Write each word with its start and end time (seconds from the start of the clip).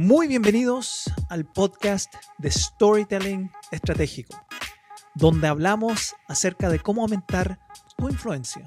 Muy 0.00 0.28
bienvenidos 0.28 1.12
al 1.28 1.44
podcast 1.44 2.14
de 2.38 2.52
Storytelling 2.52 3.50
Estratégico, 3.72 4.40
donde 5.16 5.48
hablamos 5.48 6.14
acerca 6.28 6.68
de 6.68 6.78
cómo 6.78 7.02
aumentar 7.02 7.58
tu 7.96 8.08
influencia 8.08 8.62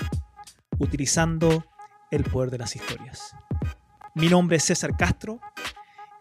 utilizando 0.77 1.63
el 2.11 2.25
poder 2.25 2.51
de 2.51 2.57
las 2.57 2.75
historias. 2.75 3.33
Mi 4.13 4.27
nombre 4.27 4.57
es 4.57 4.65
César 4.65 4.97
Castro 4.97 5.39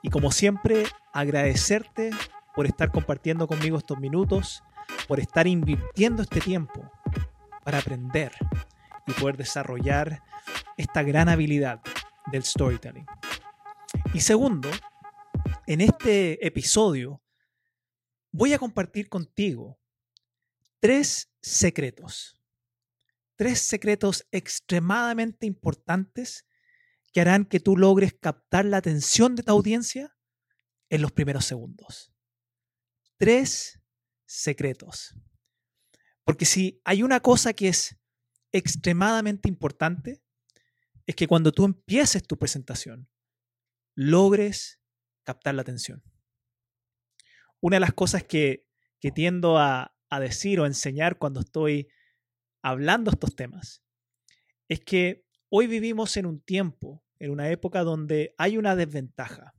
y 0.00 0.10
como 0.10 0.30
siempre 0.30 0.84
agradecerte 1.12 2.10
por 2.54 2.66
estar 2.66 2.92
compartiendo 2.92 3.48
conmigo 3.48 3.78
estos 3.78 3.98
minutos, 3.98 4.62
por 5.08 5.18
estar 5.18 5.48
invirtiendo 5.48 6.22
este 6.22 6.38
tiempo 6.40 6.88
para 7.64 7.78
aprender 7.78 8.30
y 9.08 9.12
poder 9.14 9.36
desarrollar 9.36 10.22
esta 10.76 11.02
gran 11.02 11.28
habilidad 11.28 11.80
del 12.30 12.44
storytelling. 12.44 13.06
Y 14.14 14.20
segundo, 14.20 14.70
en 15.70 15.80
este 15.80 16.44
episodio 16.44 17.22
voy 18.32 18.52
a 18.52 18.58
compartir 18.58 19.08
contigo 19.08 19.80
tres 20.80 21.30
secretos. 21.40 22.34
Tres 23.36 23.60
secretos 23.60 24.26
extremadamente 24.32 25.46
importantes 25.46 26.44
que 27.12 27.20
harán 27.20 27.44
que 27.44 27.60
tú 27.60 27.76
logres 27.76 28.14
captar 28.20 28.64
la 28.64 28.78
atención 28.78 29.36
de 29.36 29.44
tu 29.44 29.52
audiencia 29.52 30.16
en 30.88 31.02
los 31.02 31.12
primeros 31.12 31.44
segundos. 31.44 32.12
Tres 33.16 33.80
secretos. 34.26 35.14
Porque 36.24 36.46
si 36.46 36.80
hay 36.84 37.04
una 37.04 37.20
cosa 37.20 37.52
que 37.52 37.68
es 37.68 37.96
extremadamente 38.50 39.48
importante, 39.48 40.20
es 41.06 41.14
que 41.14 41.28
cuando 41.28 41.52
tú 41.52 41.64
empieces 41.64 42.24
tu 42.24 42.36
presentación, 42.36 43.08
logres 43.94 44.79
captar 45.30 45.54
la 45.54 45.62
atención. 45.62 46.02
Una 47.60 47.76
de 47.76 47.80
las 47.80 47.92
cosas 47.92 48.24
que, 48.24 48.66
tiendo 49.14 49.58
a, 49.58 49.94
a 50.08 50.20
decir 50.20 50.58
o 50.58 50.66
enseñar 50.66 51.18
cuando 51.18 51.40
estoy 51.40 51.88
hablando 52.62 53.10
estos 53.10 53.36
temas 53.36 53.82
es 54.68 54.80
que 54.80 55.24
hoy 55.48 55.68
vivimos 55.68 56.16
en 56.16 56.26
un 56.26 56.40
tiempo, 56.40 57.04
en 57.20 57.30
una 57.30 57.48
época 57.50 57.82
donde 57.82 58.34
hay 58.38 58.56
una 58.56 58.74
desventaja. 58.74 59.54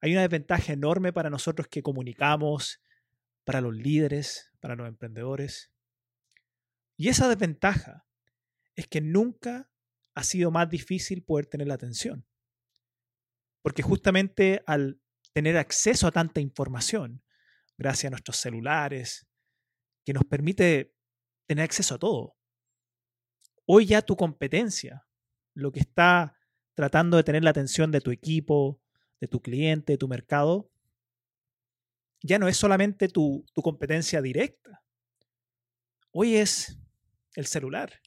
Hay 0.00 0.12
una 0.12 0.22
desventaja 0.22 0.72
enorme 0.72 1.12
para 1.12 1.30
nosotros 1.30 1.68
que 1.68 1.82
comunicamos, 1.82 2.80
para 3.44 3.60
los 3.60 3.74
líderes, 3.74 4.50
para 4.60 4.76
los 4.76 4.88
emprendedores. 4.88 5.70
Y 6.96 7.08
esa 7.08 7.28
desventaja 7.28 8.06
es 8.74 8.88
que 8.88 9.00
nunca 9.00 9.70
ha 10.14 10.22
sido 10.22 10.50
más 10.50 10.70
difícil 10.70 11.22
poder 11.22 11.46
tener 11.46 11.68
la 11.68 11.74
atención. 11.74 12.26
Porque 13.66 13.82
justamente 13.82 14.62
al 14.64 15.00
tener 15.32 15.56
acceso 15.56 16.06
a 16.06 16.12
tanta 16.12 16.40
información, 16.40 17.24
gracias 17.76 18.04
a 18.08 18.10
nuestros 18.10 18.36
celulares, 18.36 19.26
que 20.04 20.12
nos 20.12 20.22
permite 20.24 20.94
tener 21.48 21.64
acceso 21.64 21.96
a 21.96 21.98
todo, 21.98 22.36
hoy 23.66 23.86
ya 23.86 24.02
tu 24.02 24.14
competencia, 24.14 25.04
lo 25.52 25.72
que 25.72 25.80
está 25.80 26.38
tratando 26.76 27.16
de 27.16 27.24
tener 27.24 27.42
la 27.42 27.50
atención 27.50 27.90
de 27.90 28.00
tu 28.00 28.12
equipo, 28.12 28.80
de 29.20 29.26
tu 29.26 29.42
cliente, 29.42 29.94
de 29.94 29.98
tu 29.98 30.06
mercado, 30.06 30.70
ya 32.22 32.38
no 32.38 32.46
es 32.46 32.56
solamente 32.56 33.08
tu, 33.08 33.44
tu 33.52 33.62
competencia 33.62 34.22
directa. 34.22 34.84
Hoy 36.12 36.36
es 36.36 36.78
el 37.34 37.46
celular 37.46 38.00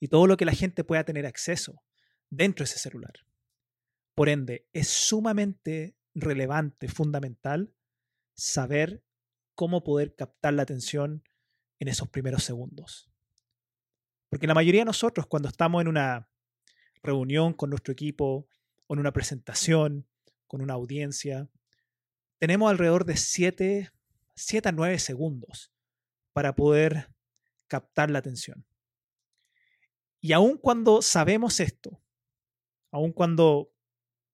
y 0.00 0.08
todo 0.08 0.26
lo 0.26 0.36
que 0.36 0.46
la 0.46 0.52
gente 0.52 0.82
pueda 0.82 1.04
tener 1.04 1.26
acceso 1.26 1.80
dentro 2.28 2.64
de 2.64 2.70
ese 2.70 2.80
celular. 2.80 3.12
Por 4.20 4.28
ende, 4.28 4.68
es 4.74 4.88
sumamente 4.88 5.96
relevante, 6.14 6.88
fundamental, 6.88 7.72
saber 8.34 9.02
cómo 9.54 9.82
poder 9.82 10.14
captar 10.14 10.52
la 10.52 10.60
atención 10.60 11.24
en 11.78 11.88
esos 11.88 12.06
primeros 12.10 12.44
segundos. 12.44 13.10
Porque 14.28 14.46
la 14.46 14.52
mayoría 14.52 14.82
de 14.82 14.84
nosotros, 14.84 15.26
cuando 15.26 15.48
estamos 15.48 15.80
en 15.80 15.88
una 15.88 16.28
reunión 17.02 17.54
con 17.54 17.70
nuestro 17.70 17.94
equipo 17.94 18.46
o 18.86 18.92
en 18.92 19.00
una 19.00 19.10
presentación 19.10 20.06
con 20.46 20.60
una 20.60 20.74
audiencia, 20.74 21.48
tenemos 22.36 22.70
alrededor 22.70 23.06
de 23.06 23.16
7, 23.16 23.90
7 24.34 24.68
a 24.68 24.72
9 24.72 24.98
segundos 24.98 25.72
para 26.34 26.54
poder 26.54 27.08
captar 27.68 28.10
la 28.10 28.18
atención. 28.18 28.66
Y 30.20 30.32
aun 30.34 30.58
cuando 30.58 31.00
sabemos 31.00 31.58
esto, 31.58 32.02
aun 32.90 33.12
cuando 33.12 33.72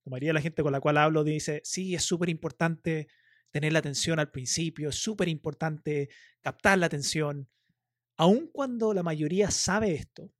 la 0.07 0.11
mayoría 0.11 0.29
de 0.31 0.35
la 0.35 0.41
gente 0.41 0.63
con 0.63 0.71
la 0.71 0.81
cual 0.81 0.99
hablo 0.99 1.25
dice, 1.25 1.61
sí, 1.65 1.97
es 1.97 2.05
súper 2.05 2.29
importante 2.29 3.09
tener 3.51 3.73
la 3.73 3.81
atención 3.81 4.21
al 4.21 4.31
principio, 4.31 4.91
es 4.91 4.95
súper 4.95 5.29
importante 5.29 6.11
captar 6.43 6.79
la 6.79 6.87
atención. 6.87 7.51
Aun 8.17 8.47
cuando 8.47 8.95
la 8.95 9.03
mayoría 9.03 9.51
sabe 9.51 9.95
esto, 9.95 10.33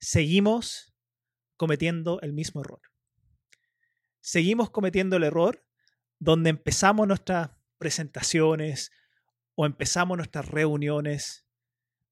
seguimos 0.00 0.92
cometiendo 1.56 2.20
el 2.20 2.32
mismo 2.32 2.62
error. 2.62 2.80
Seguimos 4.20 4.70
cometiendo 4.70 5.16
el 5.16 5.22
error 5.22 5.64
donde 6.18 6.50
empezamos 6.50 7.06
nuestras 7.06 7.50
presentaciones 7.78 8.90
o 9.54 9.66
empezamos 9.66 10.16
nuestras 10.16 10.48
reuniones 10.48 11.46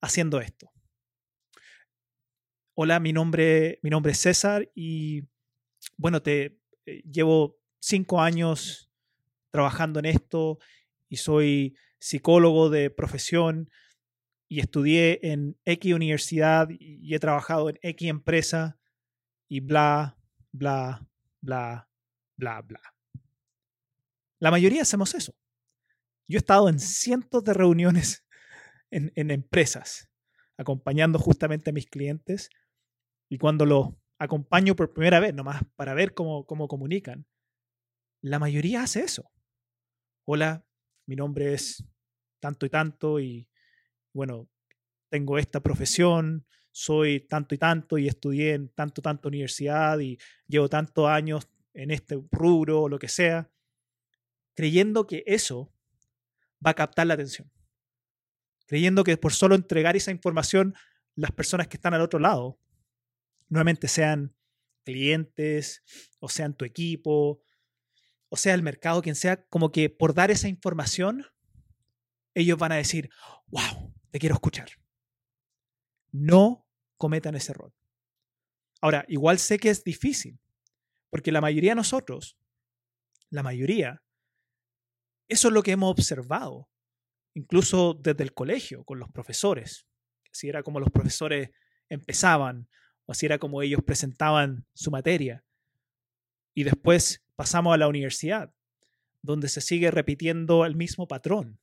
haciendo 0.01 0.41
esto. 0.41 0.71
Hola, 2.75 3.01
mi 3.01 3.13
nombre, 3.13 3.81
mi 3.83 3.91
nombre 3.91 4.13
es 4.13 4.19
César 4.19 4.71
y 4.77 5.25
bueno, 5.97 6.23
te 6.23 6.59
eh, 6.87 7.03
llevo 7.11 7.59
cinco 7.81 8.21
años 8.21 8.91
trabajando 9.51 9.99
en 9.99 10.07
esto 10.07 10.59
y 11.09 11.17
soy 11.17 11.77
psicólogo 11.99 12.71
de 12.71 12.91
profesión 12.91 13.71
y 14.49 14.61
estudié 14.61 15.21
en 15.23 15.59
X 15.65 15.95
universidad 15.95 16.69
y 16.71 17.15
he 17.15 17.19
trabajado 17.19 17.71
en 17.71 17.79
X 17.83 18.09
empresa 18.09 18.79
y 19.49 19.61
bla, 19.61 20.19
bla, 20.53 21.07
bla, 21.41 21.89
bla, 22.37 22.63
bla. 22.63 22.81
La 24.41 24.51
mayoría 24.51 24.83
hacemos 24.83 25.15
eso. 25.15 25.35
Yo 26.27 26.37
he 26.37 26.39
estado 26.39 26.69
en 26.69 26.79
cientos 26.79 27.45
de 27.45 27.55
reuniones 27.55 28.25
en, 28.91 29.13
en 29.15 29.31
empresas, 29.31 30.11
acompañando 30.57 31.19
justamente 31.19 31.71
a 31.71 31.73
mis 31.73 31.87
clientes 31.87 32.51
y 33.29 33.39
cuando 33.39 33.67
lo 33.67 33.99
acompaño 34.25 34.77
por 34.77 34.93
primera 34.93 35.21
vez, 35.21 35.35
nomás 35.35 35.63
para 35.77 35.95
ver 35.95 36.15
cómo, 36.15 36.47
cómo 36.47 36.69
comunican. 36.69 37.27
La 38.21 38.39
mayoría 38.39 38.83
hace 38.83 39.01
eso. 39.01 39.31
Hola, 40.25 40.67
mi 41.07 41.17
nombre 41.17 41.55
es 41.55 41.85
tanto 42.41 42.67
y 42.67 42.71
tanto 42.71 43.21
y 43.21 43.49
bueno, 44.13 44.49
tengo 45.11 45.39
esta 45.39 45.61
profesión, 45.61 46.47
soy 46.71 47.21
tanto 47.21 47.55
y 47.55 47.59
tanto 47.59 47.99
y 47.99 48.09
estudié 48.09 48.55
en 48.55 48.69
tanto 48.69 49.01
tanto 49.01 49.29
universidad 49.29 49.99
y 50.01 50.19
llevo 50.47 50.69
tantos 50.69 51.09
años 51.09 51.49
en 51.73 51.91
este 51.91 52.21
rubro 52.31 52.83
o 52.83 52.89
lo 52.89 52.99
que 52.99 53.09
sea, 53.09 53.51
creyendo 54.55 55.07
que 55.07 55.23
eso 55.27 55.73
va 56.65 56.71
a 56.71 56.75
captar 56.75 57.07
la 57.07 57.15
atención. 57.15 57.51
Creyendo 58.67 59.05
que 59.05 59.17
por 59.17 59.33
solo 59.33 59.55
entregar 59.55 59.97
esa 59.97 60.11
información 60.11 60.75
las 61.15 61.33
personas 61.33 61.69
que 61.69 61.77
están 61.77 61.95
al 61.95 62.01
otro 62.01 62.19
lado 62.19 62.59
nuevamente 63.49 63.89
sean 63.89 64.37
clientes 64.85 65.83
o 66.21 66.29
sean 66.29 66.55
tu 66.55 66.65
equipo 66.65 67.45
o 68.35 68.37
sea 68.37 68.55
el 68.55 68.65
mercado, 68.65 69.01
quien 69.01 69.15
sea, 69.15 69.45
como 69.47 69.71
que 69.71 69.91
por 69.91 70.13
dar 70.13 70.33
esa 70.33 70.49
información, 70.49 71.25
ellos 72.35 72.59
van 72.59 72.73
a 72.73 72.75
decir, 72.75 73.09
wow, 73.47 73.95
te 74.11 74.19
quiero 74.19 74.35
escuchar. 74.35 74.71
No 76.11 76.67
cometan 76.97 77.37
ese 77.37 77.53
error. 77.53 77.73
Ahora, 78.81 79.05
igual 79.07 79.39
sé 79.39 79.61
que 79.61 79.71
es 79.71 79.85
difícil, 79.85 80.41
porque 81.11 81.31
la 81.31 81.41
mayoría 81.41 81.71
de 81.71 81.77
nosotros, 81.77 82.37
la 83.31 83.45
mayoría, 83.45 84.03
eso 85.29 85.47
es 85.47 85.55
lo 85.55 85.63
que 85.63 85.71
hemos 85.71 85.93
observado, 85.93 86.69
incluso 87.35 87.95
desde 87.95 88.25
el 88.25 88.35
colegio, 88.35 88.83
con 88.83 88.99
los 88.99 89.13
profesores. 89.13 89.87
Si 90.33 90.49
era 90.49 90.65
como 90.65 90.81
los 90.81 90.91
profesores 90.91 91.51
empezaban, 91.89 92.69
así 93.07 93.27
era 93.27 93.39
como 93.39 93.63
ellos 93.63 93.83
presentaban 93.85 94.67
su 94.75 94.91
materia. 94.91 95.45
Y 96.55 96.65
después 96.65 97.25
pasamos 97.37 97.75
a 97.75 97.79
la 97.79 97.89
universidad, 97.89 98.53
donde 99.23 99.49
se 99.49 99.61
sigue 99.61 99.91
repitiendo 99.91 100.65
el 100.65 100.77
mismo 100.77 101.09
patrón 101.09 101.59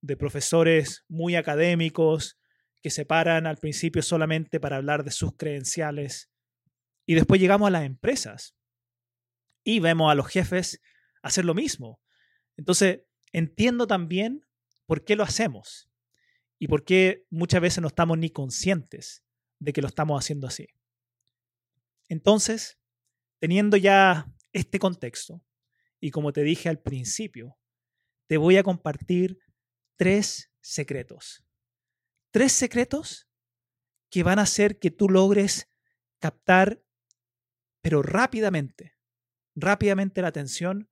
de 0.00 0.16
profesores 0.16 1.04
muy 1.08 1.36
académicos 1.36 2.38
que 2.82 2.90
se 2.90 3.06
paran 3.06 3.46
al 3.46 3.56
principio 3.56 4.02
solamente 4.02 4.60
para 4.60 4.76
hablar 4.76 5.04
de 5.04 5.10
sus 5.10 5.34
credenciales. 5.36 6.30
Y 7.06 7.14
después 7.14 7.40
llegamos 7.40 7.68
a 7.68 7.70
las 7.70 7.84
empresas 7.84 8.54
y 9.62 9.80
vemos 9.80 10.10
a 10.10 10.14
los 10.14 10.26
jefes 10.26 10.82
hacer 11.22 11.46
lo 11.46 11.54
mismo. 11.54 12.00
Entonces, 12.56 13.00
entiendo 13.32 13.86
también 13.86 14.46
por 14.86 15.04
qué 15.04 15.16
lo 15.16 15.22
hacemos 15.22 15.88
y 16.58 16.68
por 16.68 16.84
qué 16.84 17.24
muchas 17.30 17.62
veces 17.62 17.80
no 17.80 17.88
estamos 17.88 18.18
ni 18.18 18.28
conscientes 18.28 19.23
de 19.64 19.72
que 19.72 19.80
lo 19.80 19.88
estamos 19.88 20.22
haciendo 20.22 20.46
así. 20.46 20.68
Entonces, 22.08 22.78
teniendo 23.38 23.76
ya 23.76 24.30
este 24.52 24.78
contexto, 24.78 25.42
y 26.00 26.10
como 26.10 26.32
te 26.32 26.42
dije 26.42 26.68
al 26.68 26.80
principio, 26.80 27.58
te 28.26 28.36
voy 28.36 28.58
a 28.58 28.62
compartir 28.62 29.38
tres 29.96 30.52
secretos. 30.60 31.44
Tres 32.30 32.52
secretos 32.52 33.26
que 34.10 34.22
van 34.22 34.38
a 34.38 34.42
hacer 34.42 34.78
que 34.78 34.90
tú 34.90 35.08
logres 35.08 35.70
captar, 36.18 36.82
pero 37.80 38.02
rápidamente, 38.02 38.96
rápidamente 39.54 40.20
la 40.20 40.28
atención 40.28 40.90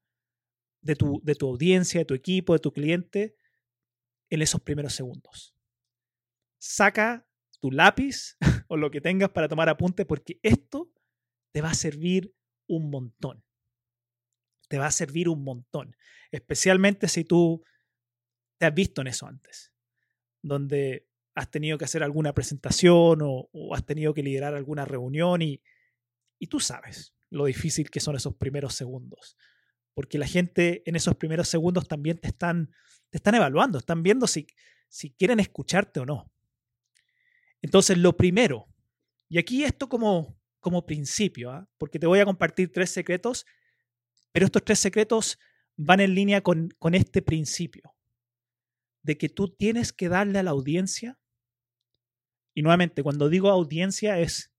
de 0.80 0.96
tu, 0.96 1.20
de 1.22 1.34
tu 1.34 1.48
audiencia, 1.48 2.00
de 2.00 2.04
tu 2.06 2.14
equipo, 2.14 2.54
de 2.54 2.58
tu 2.58 2.72
cliente 2.72 3.36
en 4.30 4.40
esos 4.40 4.62
primeros 4.62 4.94
segundos. 4.94 5.54
Saca 6.58 7.26
tu 7.60 7.70
lápiz 7.70 8.36
o 8.72 8.76
lo 8.78 8.90
que 8.90 9.02
tengas 9.02 9.28
para 9.28 9.48
tomar 9.48 9.68
apunte 9.68 10.06
porque 10.06 10.40
esto 10.42 10.90
te 11.52 11.60
va 11.60 11.70
a 11.70 11.74
servir 11.74 12.34
un 12.66 12.88
montón. 12.88 13.44
Te 14.68 14.78
va 14.78 14.86
a 14.86 14.90
servir 14.90 15.28
un 15.28 15.44
montón, 15.44 15.94
especialmente 16.30 17.06
si 17.06 17.24
tú 17.24 17.62
te 18.56 18.64
has 18.64 18.72
visto 18.72 19.02
en 19.02 19.08
eso 19.08 19.26
antes, 19.26 19.74
donde 20.40 21.06
has 21.34 21.50
tenido 21.50 21.76
que 21.76 21.84
hacer 21.84 22.02
alguna 22.02 22.32
presentación 22.32 23.18
o, 23.22 23.50
has 23.74 23.84
tenido 23.84 24.14
que 24.14 24.22
liderar 24.22 24.54
alguna 24.54 24.86
reunión 24.86 25.42
y, 25.42 25.60
y 26.38 26.46
tú 26.46 26.58
sabes 26.58 27.14
lo 27.28 27.44
difícil 27.44 27.90
que 27.90 28.00
son 28.00 28.16
esos 28.16 28.36
primeros 28.36 28.74
segundos 28.74 29.36
porque 29.92 30.16
la 30.16 30.26
gente 30.26 30.82
en 30.88 30.96
esos 30.96 31.14
primeros 31.16 31.46
segundos 31.46 31.86
también 31.88 32.16
te 32.16 32.28
están, 32.28 32.72
te 33.10 33.18
están 33.18 33.34
evaluando, 33.34 33.76
están 33.76 34.02
viendo 34.02 34.26
si, 34.26 34.46
si 34.88 35.10
quieren 35.10 35.40
escucharte 35.40 36.00
o 36.00 36.06
no. 36.06 36.32
Entonces, 37.62 37.96
lo 37.96 38.16
primero, 38.16 38.68
y 39.28 39.38
aquí 39.38 39.64
esto 39.64 39.88
como, 39.88 40.38
como 40.60 40.84
principio, 40.84 41.50
¿ah? 41.50 41.68
porque 41.78 41.98
te 41.98 42.06
voy 42.06 42.18
a 42.18 42.24
compartir 42.24 42.70
tres 42.72 42.90
secretos, 42.90 43.46
pero 44.32 44.46
estos 44.46 44.64
tres 44.64 44.80
secretos 44.80 45.38
van 45.76 46.00
en 46.00 46.14
línea 46.14 46.42
con, 46.42 46.68
con 46.78 46.94
este 46.94 47.22
principio, 47.22 47.94
de 49.02 49.16
que 49.16 49.28
tú 49.28 49.48
tienes 49.48 49.92
que 49.92 50.08
darle 50.08 50.38
a 50.38 50.42
la 50.42 50.50
audiencia, 50.50 51.18
y 52.54 52.62
nuevamente, 52.62 53.02
cuando 53.02 53.30
digo 53.30 53.48
audiencia 53.48 54.18
es 54.18 54.52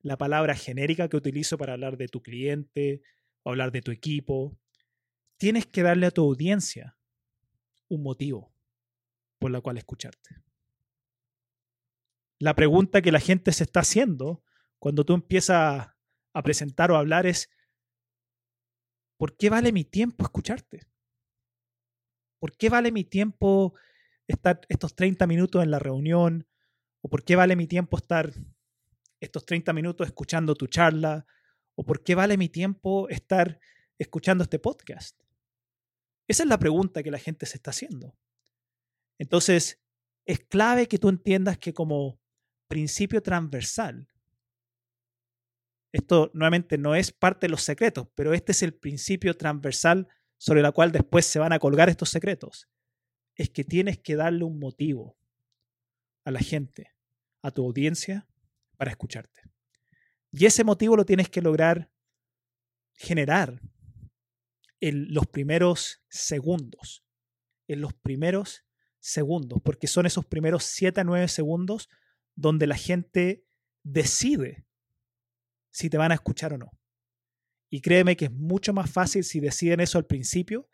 la 0.00 0.16
palabra 0.16 0.54
genérica 0.56 1.08
que 1.08 1.16
utilizo 1.16 1.56
para 1.58 1.74
hablar 1.74 1.96
de 1.96 2.08
tu 2.08 2.20
cliente, 2.20 3.02
hablar 3.44 3.72
de 3.72 3.82
tu 3.82 3.90
equipo, 3.90 4.58
tienes 5.36 5.66
que 5.66 5.82
darle 5.82 6.06
a 6.06 6.10
tu 6.10 6.22
audiencia 6.22 6.96
un 7.88 8.02
motivo 8.02 8.52
por 9.38 9.50
la 9.50 9.60
cual 9.60 9.78
escucharte. 9.78 10.47
La 12.40 12.54
pregunta 12.54 13.02
que 13.02 13.12
la 13.12 13.20
gente 13.20 13.52
se 13.52 13.64
está 13.64 13.80
haciendo 13.80 14.44
cuando 14.78 15.04
tú 15.04 15.14
empiezas 15.14 15.88
a 16.32 16.42
presentar 16.42 16.90
o 16.90 16.96
a 16.96 17.00
hablar 17.00 17.26
es, 17.26 17.50
¿por 19.16 19.36
qué 19.36 19.50
vale 19.50 19.72
mi 19.72 19.84
tiempo 19.84 20.24
escucharte? 20.24 20.86
¿Por 22.38 22.56
qué 22.56 22.68
vale 22.68 22.92
mi 22.92 23.04
tiempo 23.04 23.74
estar 24.28 24.60
estos 24.68 24.94
30 24.94 25.26
minutos 25.26 25.62
en 25.64 25.72
la 25.72 25.80
reunión? 25.80 26.46
¿O 27.00 27.08
por 27.08 27.24
qué 27.24 27.34
vale 27.34 27.56
mi 27.56 27.66
tiempo 27.66 27.96
estar 27.96 28.32
estos 29.20 29.44
30 29.44 29.72
minutos 29.72 30.06
escuchando 30.06 30.54
tu 30.54 30.68
charla? 30.68 31.26
¿O 31.74 31.84
por 31.84 32.04
qué 32.04 32.14
vale 32.14 32.36
mi 32.36 32.48
tiempo 32.48 33.08
estar 33.08 33.58
escuchando 33.98 34.44
este 34.44 34.60
podcast? 34.60 35.20
Esa 36.28 36.44
es 36.44 36.48
la 36.48 36.58
pregunta 36.58 37.02
que 37.02 37.10
la 37.10 37.18
gente 37.18 37.46
se 37.46 37.56
está 37.56 37.70
haciendo. 37.70 38.16
Entonces, 39.18 39.80
es 40.26 40.40
clave 40.40 40.86
que 40.86 40.98
tú 40.98 41.08
entiendas 41.08 41.58
que 41.58 41.74
como 41.74 42.20
principio 42.68 43.22
transversal, 43.22 44.08
esto 45.92 46.30
nuevamente 46.34 46.78
no 46.78 46.94
es 46.94 47.12
parte 47.12 47.46
de 47.46 47.50
los 47.50 47.62
secretos, 47.62 48.08
pero 48.14 48.34
este 48.34 48.52
es 48.52 48.62
el 48.62 48.74
principio 48.74 49.34
transversal 49.34 50.06
sobre 50.36 50.62
la 50.62 50.72
cual 50.72 50.92
después 50.92 51.24
se 51.26 51.38
van 51.38 51.52
a 51.52 51.58
colgar 51.58 51.88
estos 51.88 52.10
secretos, 52.10 52.68
es 53.34 53.50
que 53.50 53.64
tienes 53.64 53.98
que 53.98 54.14
darle 54.14 54.44
un 54.44 54.58
motivo 54.58 55.18
a 56.24 56.30
la 56.30 56.40
gente, 56.40 56.94
a 57.42 57.50
tu 57.50 57.64
audiencia, 57.64 58.28
para 58.76 58.90
escucharte. 58.90 59.42
Y 60.30 60.44
ese 60.44 60.62
motivo 60.62 60.96
lo 60.96 61.06
tienes 61.06 61.28
que 61.30 61.40
lograr 61.40 61.90
generar 62.92 63.60
en 64.80 65.12
los 65.12 65.26
primeros 65.26 66.02
segundos. 66.08 67.04
En 67.66 67.80
los 67.80 67.94
primeros 67.94 68.64
segundos, 68.98 69.60
porque 69.62 69.86
son 69.86 70.06
esos 70.06 70.26
primeros 70.26 70.64
7 70.64 71.00
a 71.00 71.04
9 71.04 71.28
segundos 71.28 71.88
donde 72.38 72.66
la 72.66 72.76
gente 72.76 73.44
decide 73.82 74.66
si 75.70 75.90
te 75.90 75.98
van 75.98 76.12
a 76.12 76.14
escuchar 76.14 76.52
o 76.52 76.58
no. 76.58 76.70
Y 77.70 77.80
créeme 77.80 78.16
que 78.16 78.26
es 78.26 78.32
mucho 78.32 78.72
más 78.72 78.90
fácil 78.90 79.24
si 79.24 79.40
deciden 79.40 79.80
eso 79.80 79.98
al 79.98 80.06
principio, 80.06 80.68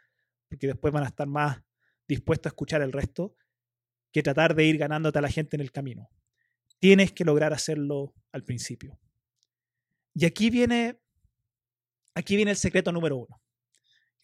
porque 0.49 0.67
después 0.67 0.93
van 0.93 1.05
a 1.05 1.09
estar 1.09 1.27
más 1.27 1.63
dispuestos 2.07 2.51
a 2.51 2.53
escuchar 2.53 2.83
el 2.83 2.93
resto, 2.93 3.37
que 4.13 4.23
tratar 4.23 4.55
de 4.55 4.65
ir 4.65 4.79
ganándote 4.79 5.19
a 5.19 5.23
la 5.23 5.31
gente 5.31 5.57
en 5.57 5.63
el 5.63 5.73
camino. 5.73 6.09
Tienes 6.79 7.13
que 7.13 7.25
lograr 7.25 7.53
hacerlo 7.53 8.15
al 8.31 8.45
principio. 8.45 8.99
Y 10.15 10.27
aquí 10.27 10.51
viene, 10.51 11.01
aquí 12.15 12.37
viene 12.37 12.53
el 12.53 12.57
secreto 12.57 12.93
número 12.93 13.17
uno 13.17 13.41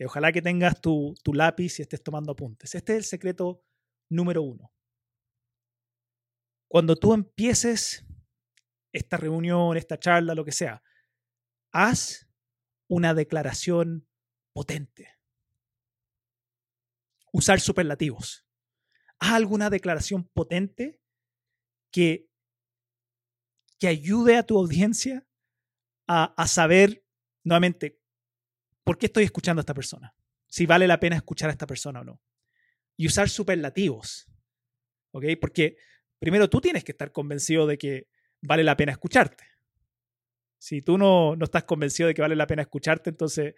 ojalá 0.04 0.32
que 0.32 0.42
tengas 0.42 0.80
tu, 0.80 1.14
tu 1.22 1.34
lápiz 1.34 1.78
y 1.78 1.82
estés 1.82 2.02
tomando 2.02 2.32
apuntes. 2.32 2.74
Este 2.74 2.92
es 2.92 2.98
el 2.98 3.04
secreto 3.04 3.62
número 4.08 4.42
uno. 4.42 4.72
Cuando 6.70 6.94
tú 6.94 7.14
empieces 7.14 8.06
esta 8.92 9.16
reunión, 9.16 9.76
esta 9.76 9.98
charla, 9.98 10.36
lo 10.36 10.44
que 10.44 10.52
sea, 10.52 10.84
haz 11.72 12.28
una 12.88 13.12
declaración 13.12 14.08
potente. 14.52 15.18
Usar 17.32 17.58
superlativos. 17.58 18.46
Haz 19.18 19.32
alguna 19.32 19.68
declaración 19.68 20.28
potente 20.28 21.00
que, 21.90 22.30
que 23.80 23.88
ayude 23.88 24.36
a 24.36 24.46
tu 24.46 24.56
audiencia 24.56 25.26
a, 26.06 26.32
a 26.40 26.46
saber 26.46 27.04
nuevamente 27.42 28.00
¿por 28.84 28.96
qué 28.96 29.06
estoy 29.06 29.24
escuchando 29.24 29.58
a 29.58 29.62
esta 29.62 29.74
persona? 29.74 30.14
Si 30.46 30.66
vale 30.66 30.86
la 30.86 31.00
pena 31.00 31.16
escuchar 31.16 31.48
a 31.48 31.52
esta 31.52 31.66
persona 31.66 32.02
o 32.02 32.04
no. 32.04 32.22
Y 32.96 33.08
usar 33.08 33.28
superlativos. 33.28 34.28
¿Ok? 35.10 35.24
Porque 35.40 35.76
primero 36.20 36.48
tú 36.48 36.60
tienes 36.60 36.84
que 36.84 36.92
estar 36.92 37.10
convencido 37.10 37.66
de 37.66 37.76
que 37.76 38.06
vale 38.42 38.62
la 38.62 38.76
pena 38.76 38.92
escucharte. 38.92 39.44
Si 40.58 40.82
tú 40.82 40.98
no, 40.98 41.34
no 41.36 41.44
estás 41.44 41.64
convencido 41.64 42.06
de 42.06 42.14
que 42.14 42.22
vale 42.22 42.36
la 42.36 42.46
pena 42.46 42.62
escucharte, 42.62 43.10
entonces, 43.10 43.54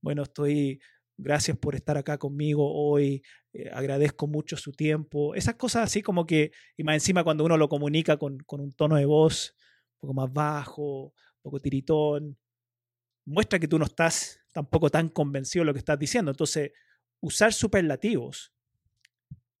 bueno, 0.00 0.24
estoy, 0.24 0.80
gracias 1.16 1.56
por 1.56 1.76
estar 1.76 1.96
acá 1.96 2.18
conmigo 2.18 2.70
hoy, 2.74 3.22
eh, 3.52 3.70
agradezco 3.72 4.26
mucho 4.26 4.56
su 4.56 4.72
tiempo. 4.72 5.34
Esas 5.34 5.54
cosas 5.54 5.84
así 5.84 6.02
como 6.02 6.26
que, 6.26 6.50
y 6.76 6.82
más 6.82 6.94
encima 6.94 7.22
cuando 7.22 7.44
uno 7.44 7.56
lo 7.56 7.68
comunica 7.68 8.16
con, 8.16 8.38
con 8.38 8.60
un 8.60 8.72
tono 8.72 8.96
de 8.96 9.06
voz 9.06 9.54
un 9.94 10.08
poco 10.08 10.14
más 10.14 10.32
bajo, 10.32 11.04
un 11.04 11.42
poco 11.42 11.60
tiritón, 11.60 12.36
muestra 13.24 13.58
que 13.58 13.68
tú 13.68 13.78
no 13.78 13.84
estás 13.84 14.40
tampoco 14.52 14.90
tan 14.90 15.08
convencido 15.08 15.62
de 15.62 15.66
lo 15.66 15.72
que 15.72 15.78
estás 15.78 15.98
diciendo. 15.98 16.32
Entonces, 16.32 16.72
usar 17.20 17.52
superlativos, 17.52 18.53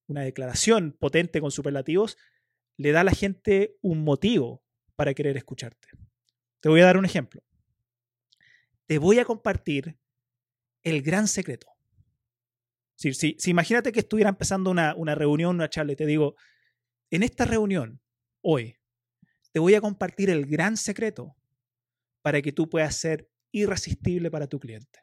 una 0.06 0.22
declaración 0.22 0.96
potente 0.98 1.40
con 1.40 1.50
superlativos, 1.50 2.16
le 2.76 2.92
da 2.92 3.00
a 3.00 3.04
la 3.04 3.12
gente 3.12 3.76
un 3.80 4.04
motivo 4.04 4.62
para 4.96 5.14
querer 5.14 5.36
escucharte. 5.36 5.88
Te 6.60 6.68
voy 6.68 6.80
a 6.80 6.86
dar 6.86 6.96
un 6.96 7.04
ejemplo. 7.04 7.42
Te 8.86 8.98
voy 8.98 9.18
a 9.18 9.24
compartir 9.24 9.98
el 10.82 11.02
gran 11.02 11.28
secreto. 11.28 11.68
Si, 12.96 13.12
si, 13.12 13.36
imagínate 13.46 13.92
que 13.92 14.00
estuviera 14.00 14.30
empezando 14.30 14.70
una, 14.70 14.94
una 14.94 15.14
reunión, 15.14 15.56
una 15.56 15.68
charla, 15.68 15.92
y 15.92 15.96
te 15.96 16.06
digo, 16.06 16.36
en 17.10 17.22
esta 17.22 17.44
reunión, 17.44 18.00
hoy, 18.42 18.76
te 19.52 19.60
voy 19.60 19.74
a 19.74 19.80
compartir 19.80 20.30
el 20.30 20.46
gran 20.46 20.76
secreto 20.76 21.36
para 22.22 22.40
que 22.42 22.52
tú 22.52 22.68
puedas 22.68 22.96
ser 22.96 23.28
irresistible 23.52 24.30
para 24.30 24.46
tu 24.46 24.58
cliente. 24.58 25.00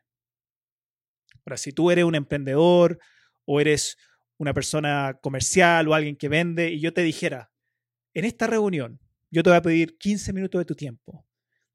Ahora, 1.46 1.58
si 1.58 1.72
tú 1.72 1.92
eres 1.92 2.04
un 2.06 2.16
emprendedor 2.16 3.00
o 3.46 3.60
eres 3.62 3.98
una 4.42 4.56
persona 4.56 5.20
comercial 5.22 5.88
o 5.88 5.94
alguien 5.94 6.16
que 6.16 6.28
vende 6.28 6.72
y 6.72 6.80
yo 6.80 6.94
te 6.94 7.04
dijera, 7.04 7.52
en 8.16 8.26
esta 8.26 8.48
reunión 8.48 9.00
yo 9.30 9.44
te 9.44 9.52
voy 9.52 9.58
a 9.58 9.62
pedir 9.62 9.98
15 10.00 10.34
minutos 10.34 10.60
de 10.60 10.66
tu 10.66 10.74
tiempo 10.74 11.28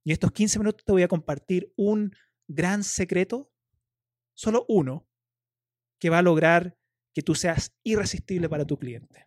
y 0.02 0.10
estos 0.10 0.32
15 0.32 0.58
minutos 0.58 0.84
te 0.84 0.90
voy 0.90 1.04
a 1.04 1.08
compartir 1.08 1.72
un 1.76 2.12
gran 2.48 2.82
secreto, 2.82 3.52
solo 4.34 4.66
uno, 4.68 5.08
que 6.00 6.10
va 6.10 6.18
a 6.18 6.22
lograr 6.22 6.76
que 7.14 7.22
tú 7.22 7.36
seas 7.36 7.72
irresistible 7.84 8.48
para 8.48 8.64
tu 8.64 8.76
cliente. 8.76 9.24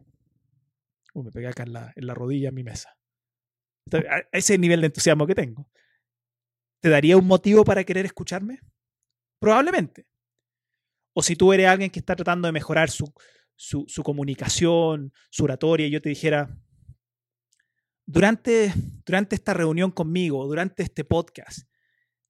me 1.14 1.32
pegué 1.32 1.48
acá 1.48 1.64
en 1.64 1.72
la, 1.74 1.94
en 1.96 2.08
la 2.08 2.14
rodilla 2.14 2.50
en 2.50 2.56
mi 2.56 2.64
mesa. 2.66 2.98
ese 4.34 4.58
nivel 4.58 4.82
de 4.82 4.88
entusiasmo 4.88 5.26
que 5.26 5.36
tengo. 5.36 5.70
¿te 6.82 6.90
daría 6.90 7.18
un 7.18 7.26
motivo 7.26 7.64
para 7.64 7.86
querer 7.86 8.06
escucharme? 8.06 8.60
Probablemente. 9.40 10.08
O 11.20 11.22
si 11.22 11.36
tú 11.36 11.52
eres 11.52 11.68
alguien 11.68 11.90
que 11.90 12.00
está 12.00 12.16
tratando 12.16 12.48
de 12.48 12.54
mejorar 12.54 12.90
su, 12.90 13.14
su, 13.58 14.04
comunicación, 14.04 15.12
su 15.30 15.44
oratoria, 15.44 15.86
y 15.86 15.90
yo 15.92 16.02
te 16.02 16.08
dijera, 16.08 16.58
durante, 18.06 18.72
durante 19.06 19.36
esta 19.36 19.54
reunión 19.54 19.92
conmigo, 19.92 20.48
durante 20.48 20.82
este 20.82 21.04
podcast, 21.04 21.68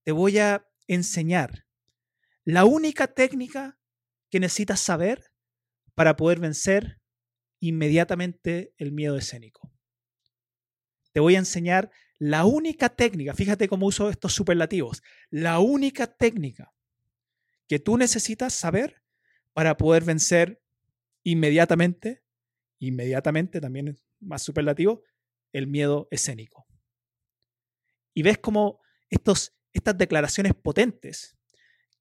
te 0.03 0.11
voy 0.11 0.39
a 0.39 0.67
enseñar 0.87 1.67
la 2.45 2.65
única 2.65 3.05
técnica 3.05 3.77
que 4.31 4.39
necesitas 4.39 4.79
saber 4.79 5.23
para 5.93 6.15
poder 6.15 6.39
vencer 6.39 6.99
inmediatamente 7.59 8.73
el 8.77 8.91
miedo 8.91 9.17
escénico. 9.17 9.71
Te 11.11 11.19
voy 11.19 11.35
a 11.35 11.39
enseñar 11.39 11.91
la 12.17 12.43
única 12.45 12.89
técnica, 12.89 13.35
fíjate 13.35 13.67
cómo 13.67 13.85
uso 13.85 14.09
estos 14.09 14.33
superlativos, 14.33 15.03
la 15.29 15.59
única 15.59 16.07
técnica 16.07 16.73
que 17.69 17.79
tú 17.79 17.97
necesitas 17.97 18.53
saber 18.53 19.03
para 19.53 19.77
poder 19.77 20.03
vencer 20.03 20.61
inmediatamente, 21.23 22.23
inmediatamente 22.79 23.61
también 23.61 23.95
más 24.19 24.41
superlativo, 24.41 25.03
el 25.53 25.67
miedo 25.67 26.07
escénico. 26.09 26.65
Y 28.15 28.23
ves 28.23 28.39
cómo 28.39 28.81
estos, 29.09 29.55
estas 29.71 29.97
declaraciones 29.97 30.53
potentes, 30.55 31.37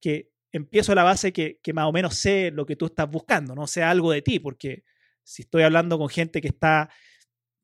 que 0.01 0.33
empiezo 0.53 0.93
a 0.93 0.95
la 0.95 1.03
base 1.03 1.35
que, 1.35 1.61
que, 1.63 1.75
más 1.75 1.85
o 1.85 1.93
menos 1.93 2.15
sé 2.15 2.51
lo 2.51 2.65
que 2.65 2.77
tú 2.77 2.87
estás 2.87 3.11
buscando, 3.11 3.55
no 3.55 3.67
sé 3.67 3.83
algo 3.83 4.11
de 4.11 4.23
ti, 4.23 4.39
porque 4.39 4.85
si 5.23 5.43
estoy 5.43 5.65
hablando 5.65 5.99
con 5.99 6.09
gente 6.09 6.41
que 6.41 6.49
está 6.49 6.89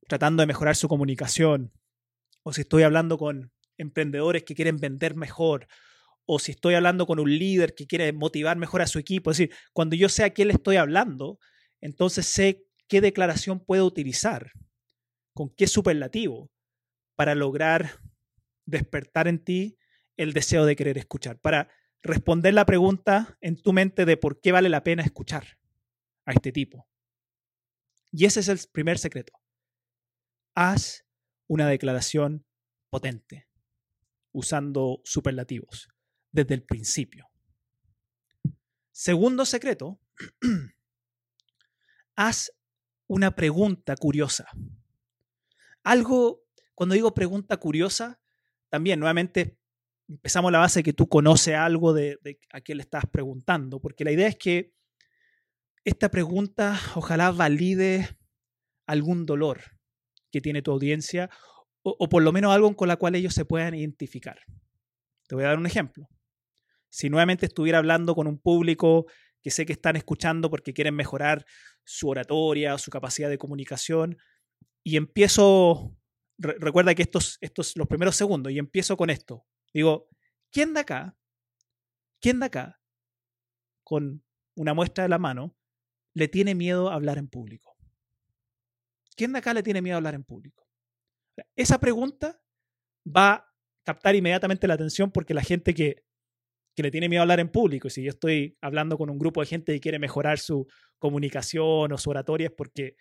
tratando 0.06 0.42
de 0.42 0.46
mejorar 0.46 0.76
su 0.76 0.88
comunicación, 0.88 1.72
o 2.42 2.52
si 2.52 2.60
estoy 2.60 2.82
hablando 2.82 3.16
con 3.16 3.50
emprendedores 3.78 4.42
que 4.42 4.54
quieren 4.54 4.76
vender 4.76 5.14
mejor, 5.14 5.68
o 6.26 6.38
si 6.38 6.52
estoy 6.52 6.74
hablando 6.74 7.06
con 7.06 7.20
un 7.20 7.38
líder 7.38 7.74
que 7.74 7.86
quiere 7.86 8.12
motivar 8.12 8.56
mejor 8.56 8.82
a 8.82 8.86
su 8.86 8.98
equipo, 8.98 9.30
es 9.30 9.38
decir, 9.38 9.54
cuando 9.72 9.96
yo 9.96 10.08
sé 10.08 10.24
a 10.24 10.30
quién 10.30 10.48
le 10.48 10.54
estoy 10.54 10.76
hablando, 10.76 11.38
entonces 11.80 12.26
sé 12.26 12.66
qué 12.88 13.00
declaración 13.00 13.64
puedo 13.64 13.84
utilizar, 13.84 14.52
con 15.34 15.50
qué 15.54 15.66
superlativo, 15.66 16.50
para 17.16 17.34
lograr 17.34 18.00
despertar 18.66 19.28
en 19.28 19.44
ti 19.44 19.78
el 20.16 20.32
deseo 20.32 20.64
de 20.64 20.76
querer 20.76 20.98
escuchar, 20.98 21.38
para 21.40 21.70
responder 22.02 22.54
la 22.54 22.66
pregunta 22.66 23.36
en 23.40 23.60
tu 23.60 23.72
mente 23.72 24.04
de 24.04 24.16
por 24.16 24.40
qué 24.40 24.52
vale 24.52 24.68
la 24.68 24.84
pena 24.84 25.02
escuchar 25.02 25.58
a 26.24 26.32
este 26.32 26.52
tipo. 26.52 26.88
Y 28.10 28.26
ese 28.26 28.40
es 28.40 28.48
el 28.48 28.58
primer 28.72 28.98
secreto. 28.98 29.32
Haz 30.54 31.04
una 31.48 31.68
declaración 31.68 32.46
potente, 32.90 33.48
usando 34.32 35.00
superlativos, 35.04 35.88
desde 36.34 36.54
el 36.54 36.64
principio. 36.64 37.30
Segundo 38.90 39.46
secreto, 39.46 40.00
haz 42.16 42.52
una 43.06 43.34
pregunta 43.36 43.96
curiosa. 43.96 44.48
Algo, 45.84 46.42
cuando 46.74 46.94
digo 46.94 47.14
pregunta 47.14 47.56
curiosa, 47.56 48.20
también 48.68 48.98
nuevamente 48.98 49.58
empezamos 50.08 50.50
la 50.50 50.58
base 50.58 50.80
de 50.80 50.82
que 50.82 50.92
tú 50.92 51.08
conoces 51.08 51.54
algo 51.54 51.92
de, 51.92 52.18
a 52.52 52.60
quién 52.60 52.78
le 52.78 52.82
estás 52.82 53.04
preguntando, 53.06 53.80
porque 53.80 54.04
la 54.04 54.10
idea 54.10 54.26
es 54.26 54.36
que 54.36 54.74
esta 55.84 56.10
pregunta 56.10 56.78
ojalá 56.96 57.30
valide 57.30 58.08
algún 58.86 59.24
dolor 59.24 59.60
que 60.32 60.40
tiene 60.40 60.62
tu 60.62 60.72
audiencia 60.72 61.30
o, 61.82 61.94
o 61.96 62.08
por 62.08 62.24
lo 62.24 62.32
menos 62.32 62.52
algo 62.52 62.74
con 62.74 62.88
la 62.88 62.96
cual 62.96 63.14
ellos 63.14 63.34
se 63.34 63.44
puedan 63.44 63.74
identificar. 63.74 64.40
Te 65.28 65.36
voy 65.36 65.44
a 65.44 65.48
dar 65.48 65.58
un 65.58 65.66
ejemplo. 65.66 66.08
Si 66.94 67.10
nuevamente 67.10 67.46
estuviera 67.46 67.78
hablando 67.78 68.14
con 68.14 68.28
un 68.28 68.38
público 68.38 69.06
que 69.42 69.50
sé 69.50 69.66
que 69.66 69.72
están 69.72 69.96
escuchando 69.96 70.48
porque 70.48 70.72
quieren 70.72 70.94
mejorar 70.94 71.44
su 71.82 72.08
oratoria, 72.08 72.78
su 72.78 72.92
capacidad 72.92 73.28
de 73.28 73.36
comunicación, 73.36 74.16
y 74.84 74.96
empiezo, 74.96 75.98
recuerda 76.38 76.94
que 76.94 77.02
estos, 77.02 77.36
estos 77.40 77.76
los 77.76 77.88
primeros 77.88 78.14
segundos, 78.14 78.52
y 78.52 78.60
empiezo 78.60 78.96
con 78.96 79.10
esto. 79.10 79.44
Digo, 79.72 80.08
¿quién 80.52 80.72
de 80.72 80.80
acá, 80.80 81.16
quién 82.20 82.38
de 82.38 82.46
acá, 82.46 82.80
con 83.82 84.22
una 84.54 84.72
muestra 84.72 85.02
de 85.02 85.08
la 85.08 85.18
mano, 85.18 85.56
le 86.12 86.28
tiene 86.28 86.54
miedo 86.54 86.90
a 86.90 86.94
hablar 86.94 87.18
en 87.18 87.26
público? 87.26 87.76
¿Quién 89.16 89.32
de 89.32 89.40
acá 89.40 89.52
le 89.52 89.64
tiene 89.64 89.82
miedo 89.82 89.96
a 89.96 89.98
hablar 89.98 90.14
en 90.14 90.22
público? 90.22 90.64
Esa 91.56 91.80
pregunta 91.80 92.40
va 93.04 93.32
a 93.32 93.52
captar 93.82 94.14
inmediatamente 94.14 94.68
la 94.68 94.74
atención 94.74 95.10
porque 95.10 95.34
la 95.34 95.42
gente 95.42 95.74
que 95.74 96.04
que 96.74 96.82
le 96.82 96.90
tiene 96.90 97.08
miedo 97.08 97.20
a 97.20 97.24
hablar 97.24 97.40
en 97.40 97.48
público. 97.48 97.88
Y 97.88 97.90
si 97.90 98.02
yo 98.02 98.10
estoy 98.10 98.56
hablando 98.60 98.98
con 98.98 99.10
un 99.10 99.18
grupo 99.18 99.40
de 99.40 99.46
gente 99.46 99.72
que 99.72 99.80
quiere 99.80 99.98
mejorar 99.98 100.38
su 100.38 100.66
comunicación 100.98 101.92
o 101.92 101.98
su 101.98 102.10
oratoria, 102.10 102.46
es 102.46 102.52
porque 102.52 102.96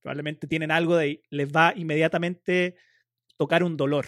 probablemente 0.00 0.46
tienen 0.46 0.70
algo 0.70 0.96
de 0.96 1.22
les 1.30 1.48
va 1.48 1.72
inmediatamente 1.74 2.76
tocar 3.36 3.64
un 3.64 3.76
dolor. 3.76 4.06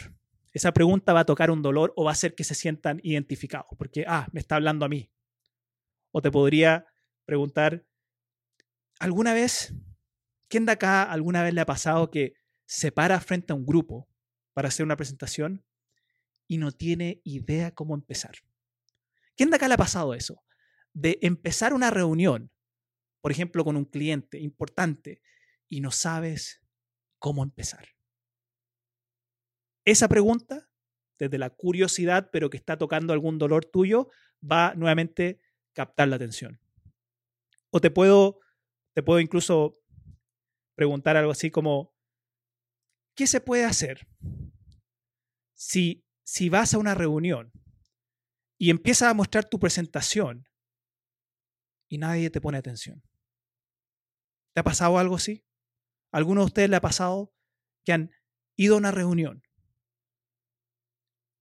Esa 0.52 0.72
pregunta 0.72 1.12
va 1.12 1.20
a 1.20 1.26
tocar 1.26 1.50
un 1.50 1.62
dolor 1.62 1.92
o 1.96 2.04
va 2.04 2.10
a 2.10 2.12
hacer 2.12 2.34
que 2.34 2.44
se 2.44 2.54
sientan 2.54 3.00
identificados, 3.02 3.68
porque, 3.76 4.04
ah, 4.06 4.28
me 4.32 4.40
está 4.40 4.56
hablando 4.56 4.84
a 4.84 4.88
mí. 4.88 5.10
O 6.10 6.22
te 6.22 6.30
podría 6.30 6.86
preguntar, 7.24 7.84
¿alguna 8.98 9.34
vez, 9.34 9.74
quién 10.48 10.64
de 10.64 10.72
acá 10.72 11.02
alguna 11.02 11.42
vez 11.42 11.52
le 11.52 11.60
ha 11.60 11.66
pasado 11.66 12.10
que 12.10 12.34
se 12.64 12.92
para 12.92 13.20
frente 13.20 13.52
a 13.52 13.56
un 13.56 13.66
grupo 13.66 14.08
para 14.54 14.68
hacer 14.68 14.84
una 14.84 14.96
presentación 14.96 15.64
y 16.46 16.58
no 16.58 16.72
tiene 16.72 17.20
idea 17.24 17.74
cómo 17.74 17.94
empezar? 17.94 18.36
¿Quién 19.38 19.50
de 19.50 19.56
acá 19.56 19.68
le 19.68 19.74
ha 19.74 19.78
pasado 19.78 20.14
eso? 20.14 20.42
De 20.92 21.20
empezar 21.22 21.72
una 21.72 21.90
reunión, 21.90 22.50
por 23.20 23.30
ejemplo, 23.30 23.64
con 23.64 23.76
un 23.76 23.84
cliente 23.84 24.40
importante 24.40 25.22
y 25.68 25.80
no 25.80 25.92
sabes 25.92 26.60
cómo 27.20 27.44
empezar. 27.44 27.86
Esa 29.84 30.08
pregunta, 30.08 30.68
desde 31.20 31.38
la 31.38 31.50
curiosidad, 31.50 32.30
pero 32.32 32.50
que 32.50 32.56
está 32.56 32.76
tocando 32.78 33.12
algún 33.12 33.38
dolor 33.38 33.64
tuyo, 33.64 34.10
va 34.42 34.74
nuevamente 34.74 35.40
captar 35.72 36.08
la 36.08 36.16
atención. 36.16 36.60
O 37.70 37.80
te 37.80 37.92
puedo, 37.92 38.40
te 38.92 39.04
puedo 39.04 39.20
incluso 39.20 39.78
preguntar 40.74 41.16
algo 41.16 41.30
así 41.30 41.52
como, 41.52 41.94
¿qué 43.14 43.28
se 43.28 43.40
puede 43.40 43.64
hacer 43.64 44.08
si, 45.54 46.04
si 46.24 46.48
vas 46.48 46.74
a 46.74 46.78
una 46.78 46.96
reunión 46.96 47.52
y 48.58 48.70
empiezas 48.70 49.08
a 49.08 49.14
mostrar 49.14 49.48
tu 49.48 49.58
presentación 49.60 50.48
y 51.88 51.98
nadie 51.98 52.28
te 52.28 52.40
pone 52.40 52.58
atención. 52.58 53.02
¿Te 54.52 54.60
ha 54.60 54.64
pasado 54.64 54.98
algo 54.98 55.14
así? 55.14 55.46
¿Alguno 56.10 56.40
de 56.40 56.46
ustedes 56.46 56.68
le 56.68 56.76
ha 56.76 56.80
pasado 56.80 57.32
que 57.84 57.92
han 57.92 58.10
ido 58.56 58.74
a 58.74 58.78
una 58.78 58.90
reunión, 58.90 59.42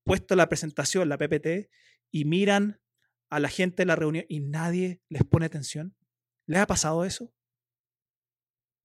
puesto 0.04 0.36
la 0.36 0.48
presentación, 0.48 1.10
la 1.10 1.18
PPT, 1.18 1.70
y 2.12 2.26
miran 2.26 2.80
a 3.30 3.40
la 3.40 3.50
gente 3.50 3.82
de 3.82 3.88
la 3.88 3.96
reunión 3.96 4.26
y 4.30 4.40
nadie 4.40 5.02
les 5.10 5.24
pone 5.24 5.48
atención? 5.48 5.98
¿Les 6.46 6.62
ha 6.62 6.68
pasado 6.68 7.04
eso? 7.04 7.34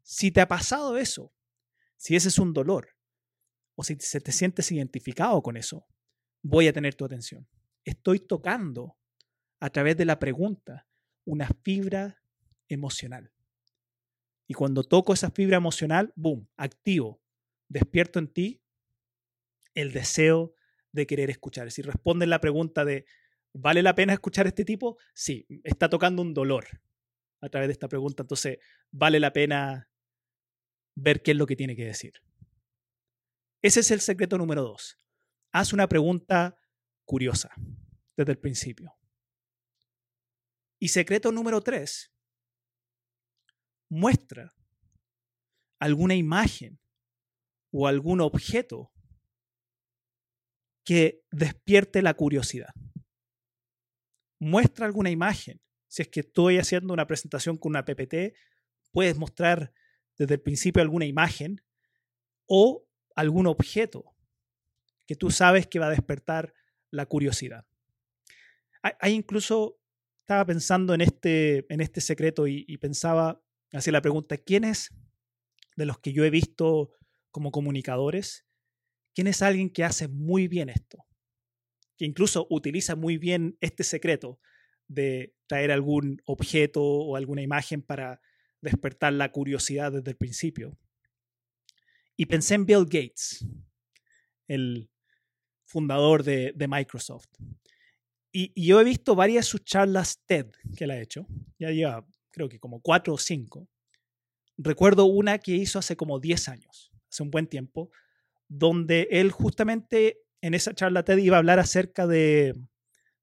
Si 0.03 0.33
te 0.33 0.41
ha 0.41 0.49
pasado 0.49 0.97
eso, 0.97 1.35
si 1.97 2.17
ese 2.17 2.29
es 2.29 2.39
un 2.39 2.53
dolor, 2.53 2.97
o 3.75 3.85
si 3.85 3.97
se 4.01 4.21
te 4.21 4.33
sientes 4.33 4.73
identificado 4.73 5.41
con 5.43 5.57
eso, 5.57 5.87
voy 6.43 6.67
a 6.67 6.73
tener 6.73 6.95
tu 6.95 7.05
atención 7.05 7.47
estoy 7.85 8.21
tocando 8.21 8.97
a 9.61 9.71
través 9.71 9.97
de 9.97 10.05
la 10.05 10.19
pregunta 10.19 10.87
una 11.25 11.49
fibra 11.62 12.23
emocional. 12.69 13.33
Y 14.47 14.55
cuando 14.55 14.83
toco 14.85 15.12
esa 15.12 15.31
fibra 15.31 15.57
emocional, 15.57 16.12
boom, 16.17 16.49
activo, 16.57 17.23
despierto 17.69 18.19
en 18.19 18.29
ti 18.29 18.62
el 19.75 19.93
deseo 19.93 20.55
de 20.93 21.07
querer 21.07 21.31
escuchar. 21.31 21.71
Si 21.71 21.83
responden 21.83 22.31
la 22.31 22.41
pregunta 22.41 22.85
de, 22.85 23.07
¿vale 23.53 23.83
la 23.83 23.95
pena 23.95 24.12
escuchar 24.12 24.47
a 24.47 24.51
este 24.51 24.65
tipo? 24.65 24.99
Sí, 25.15 25.47
está 25.65 25.89
tocando 25.89 26.23
un 26.23 26.35
dolor 26.35 26.67
a 27.41 27.49
través 27.49 27.69
de 27.69 27.73
esta 27.73 27.89
pregunta, 27.89 28.23
entonces 28.23 28.59
vale 28.91 29.19
la 29.19 29.33
pena 29.33 29.91
ver 30.95 31.23
qué 31.23 31.33
es 31.33 31.37
lo 31.37 31.47
que 31.47 31.57
tiene 31.57 31.75
que 31.75 31.87
decir. 31.87 32.15
Ese 33.62 33.81
es 33.81 33.91
el 33.91 34.01
secreto 34.01 34.39
número 34.39 34.62
dos. 34.62 34.99
Haz 35.53 35.73
una 35.73 35.89
pregunta 35.89 36.59
curiosa 37.12 37.50
desde 38.16 38.33
el 38.33 38.38
principio. 38.38 38.97
Y 40.81 40.88
secreto 40.88 41.31
número 41.31 41.61
tres, 41.61 42.11
muestra 43.90 44.54
alguna 45.78 46.14
imagen 46.14 46.81
o 47.71 47.87
algún 47.87 48.23
objeto 48.23 48.95
que 50.87 51.23
despierte 51.31 52.00
la 52.00 52.14
curiosidad. 52.14 52.73
Muestra 54.38 54.87
alguna 54.87 55.11
imagen. 55.11 55.61
Si 55.88 56.00
es 56.00 56.09
que 56.09 56.21
estoy 56.21 56.57
haciendo 56.57 56.95
una 56.95 57.07
presentación 57.07 57.59
con 57.59 57.73
una 57.73 57.85
PPT, 57.85 58.35
puedes 58.90 59.19
mostrar 59.19 59.75
desde 60.16 60.37
el 60.37 60.40
principio 60.40 60.81
alguna 60.81 61.04
imagen 61.04 61.62
o 62.47 62.88
algún 63.14 63.47
objeto 63.49 64.16
que 65.07 65.14
tú 65.14 65.31
sabes 65.31 65.66
que 65.66 65.78
va 65.78 65.88
a 65.88 65.90
despertar 65.90 66.54
la 66.92 67.06
curiosidad. 67.06 67.66
Hay, 68.82 69.14
incluso, 69.14 69.80
estaba 70.20 70.46
pensando 70.46 70.94
en 70.94 71.00
este, 71.00 71.66
en 71.72 71.80
este 71.80 72.00
secreto 72.00 72.46
y, 72.46 72.76
pensaba, 72.78 73.42
hacía 73.72 73.92
la 73.92 74.02
pregunta, 74.02 74.37
¿quién 74.37 74.62
es 74.62 74.90
de 75.75 75.87
los 75.87 75.99
que 75.99 76.12
yo 76.12 76.25
he 76.25 76.30
visto 76.30 76.92
como 77.32 77.50
comunicadores? 77.50 78.46
¿Quién 79.14 79.26
es 79.26 79.42
alguien 79.42 79.70
que 79.70 79.82
hace 79.82 80.06
muy 80.06 80.46
bien 80.46 80.68
esto? 80.68 81.04
que 81.96 82.06
incluso 82.06 82.46
utiliza 82.50 82.96
muy 82.96 83.18
bien 83.18 83.56
este 83.61 83.84
secreto 83.84 84.40
de 84.88 85.34
traer 85.46 85.70
algún 85.70 86.20
objeto 86.25 86.82
o 86.82 87.16
alguna 87.16 87.42
imagen 87.42 87.82
para 87.82 88.20
despertar 88.61 89.12
la 89.12 89.30
curiosidad 89.32 89.92
desde 89.92 90.11
el 90.11 90.16
principio. 90.16 90.76
Y 92.16 92.26
pensé 92.26 92.54
en 92.54 92.66
Bill 92.66 92.84
Gates, 92.84 93.46
el 94.49 94.90
fundador 95.73 96.23
de, 96.23 96.67
Microsoft. 96.69 97.29
Y, 98.31 98.52
yo 98.55 98.81
he 98.81 98.85
visto 98.85 99.14
varias 99.14 99.47
de 99.47 99.50
sus 99.50 99.64
charlas 99.64 100.21
TED 100.26 100.47
que 100.76 100.85
él 100.85 100.91
ha 100.91 101.00
hecho. 101.00 101.26
Ya 101.59 101.71
lleva, 101.71 102.07
creo 102.31 102.49
que 102.49 102.61
como 102.61 102.81
cuatro 102.81 103.14
o 103.14 103.19
cinco. 103.19 103.69
Recuerdo 104.59 105.07
una 105.07 105.38
que 105.38 105.52
hizo 105.52 105.79
hace 105.79 105.97
como 105.97 106.21
10 106.21 106.49
años, 106.49 106.93
hace 107.11 107.23
un 107.23 107.31
buen 107.31 107.47
tiempo, 107.47 107.91
donde 108.49 109.09
él 109.11 109.31
justamente 109.31 110.21
en 110.43 110.55
esa 110.55 110.75
charla 110.75 111.05
TED 111.05 111.19
iba 111.19 111.37
a 111.37 111.38
hablar 111.38 111.59
acerca 111.59 112.07
de, 112.07 112.52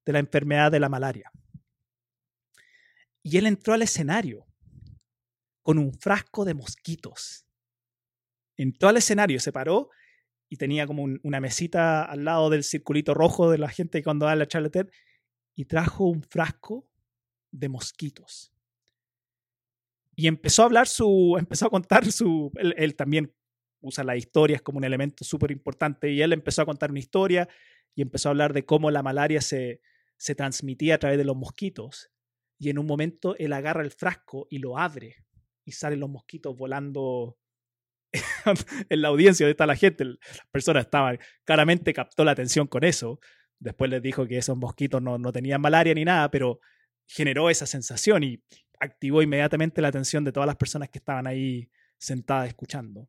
de 0.04 0.12
la 0.12 0.18
enfermedad 0.18 0.72
de 0.72 0.80
la 0.80 0.88
malaria. 0.88 1.30
Y 3.22 3.36
él 3.36 3.46
entró 3.46 3.74
al 3.74 3.82
escenario 3.82 4.46
con 5.62 5.78
un 5.78 5.94
frasco 5.94 6.44
de 6.44 6.54
mosquitos. 6.54 7.46
Entró 8.56 8.88
al 8.88 8.96
escenario, 8.96 9.38
se 9.38 9.52
paró 9.52 9.90
y 10.52 10.56
tenía 10.56 10.86
como 10.86 11.06
una 11.22 11.40
mesita 11.40 12.02
al 12.02 12.24
lado 12.24 12.50
del 12.50 12.64
circulito 12.64 13.14
rojo 13.14 13.50
de 13.50 13.56
la 13.56 13.68
gente 13.68 14.02
cuando 14.02 14.26
da 14.26 14.34
la 14.34 14.48
charla 14.48 14.68
y 15.54 15.64
trajo 15.64 16.04
un 16.04 16.22
frasco 16.22 16.90
de 17.52 17.68
mosquitos. 17.68 18.52
Y 20.16 20.26
empezó 20.26 20.62
a 20.62 20.66
hablar 20.66 20.88
su, 20.88 21.36
empezó 21.38 21.66
a 21.66 21.70
contar 21.70 22.10
su, 22.10 22.50
él 22.56 22.96
también 22.96 23.32
usa 23.80 24.02
las 24.02 24.16
historias 24.16 24.60
como 24.60 24.78
un 24.78 24.84
elemento 24.84 25.24
súper 25.24 25.52
importante 25.52 26.10
y 26.10 26.20
él 26.20 26.32
empezó 26.32 26.62
a 26.62 26.66
contar 26.66 26.90
una 26.90 26.98
historia 26.98 27.48
y 27.94 28.02
empezó 28.02 28.28
a 28.28 28.32
hablar 28.32 28.52
de 28.52 28.66
cómo 28.66 28.90
la 28.90 29.04
malaria 29.04 29.40
se, 29.40 29.80
se 30.16 30.34
transmitía 30.34 30.96
a 30.96 30.98
través 30.98 31.16
de 31.16 31.24
los 31.24 31.36
mosquitos. 31.36 32.10
Y 32.58 32.70
en 32.70 32.78
un 32.78 32.86
momento 32.86 33.36
él 33.38 33.52
agarra 33.52 33.82
el 33.82 33.92
frasco 33.92 34.48
y 34.50 34.58
lo 34.58 34.78
abre 34.78 35.24
y 35.64 35.72
salen 35.72 36.00
los 36.00 36.10
mosquitos 36.10 36.56
volando 36.56 37.38
en 38.88 39.02
la 39.02 39.08
audiencia 39.08 39.44
donde 39.44 39.52
está 39.52 39.66
la 39.66 39.76
gente. 39.76 40.04
La 40.04 40.16
persona 40.50 40.80
estaba, 40.80 41.16
claramente 41.44 41.92
captó 41.92 42.24
la 42.24 42.32
atención 42.32 42.66
con 42.66 42.84
eso. 42.84 43.20
Después 43.58 43.90
les 43.90 44.02
dijo 44.02 44.26
que 44.26 44.38
esos 44.38 44.56
mosquitos 44.56 45.02
no, 45.02 45.18
no 45.18 45.32
tenían 45.32 45.60
malaria 45.60 45.94
ni 45.94 46.04
nada, 46.04 46.30
pero 46.30 46.60
generó 47.06 47.50
esa 47.50 47.66
sensación 47.66 48.22
y 48.22 48.42
activó 48.78 49.22
inmediatamente 49.22 49.82
la 49.82 49.88
atención 49.88 50.24
de 50.24 50.32
todas 50.32 50.46
las 50.46 50.56
personas 50.56 50.88
que 50.88 50.98
estaban 50.98 51.26
ahí 51.26 51.70
sentadas 51.98 52.48
escuchando. 52.48 53.08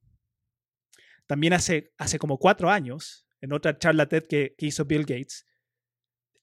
También 1.25 1.53
hace, 1.53 1.93
hace 1.97 2.19
como 2.19 2.37
cuatro 2.37 2.69
años, 2.69 3.25
en 3.39 3.53
otra 3.53 3.77
charla 3.77 4.07
TED 4.07 4.27
que, 4.27 4.55
hizo 4.57 4.85
Bill 4.85 5.05
Gates, 5.05 5.47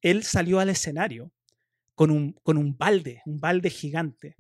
él 0.01 0.23
salió 0.23 0.61
al 0.61 0.71
escenario 0.71 1.33
con 1.95 2.11
un, 2.11 2.33
con 2.43 2.57
un 2.57 2.77
balde, 2.77 3.23
un 3.27 3.39
balde 3.39 3.71
gigante. 3.71 4.37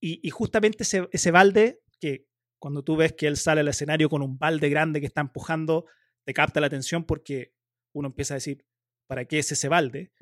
Y, 0.00 0.30
justamente 0.30 0.84
ese, 0.84 1.08
ese, 1.10 1.30
balde, 1.32 1.80
que 2.00 2.26
cuando 2.58 2.82
tú 2.82 2.96
ves 2.96 3.12
que 3.12 3.26
él 3.26 3.36
sale 3.36 3.60
al 3.60 3.68
escenario 3.68 4.08
con 4.08 4.22
un 4.22 4.38
balde 4.38 4.68
grande 4.68 5.00
que 5.00 5.06
está 5.06 5.20
empujando, 5.20 5.86
te 6.24 6.34
capta 6.34 6.60
la 6.60 6.66
atención 6.66 7.04
porque 7.04 7.54
uno 7.92 8.08
empieza 8.08 8.34
a 8.34 8.36
decir, 8.36 8.64
¿para 9.06 9.24
qué 9.24 9.38
es 9.38 9.52
ese 9.52 9.68
balde? 9.68 10.12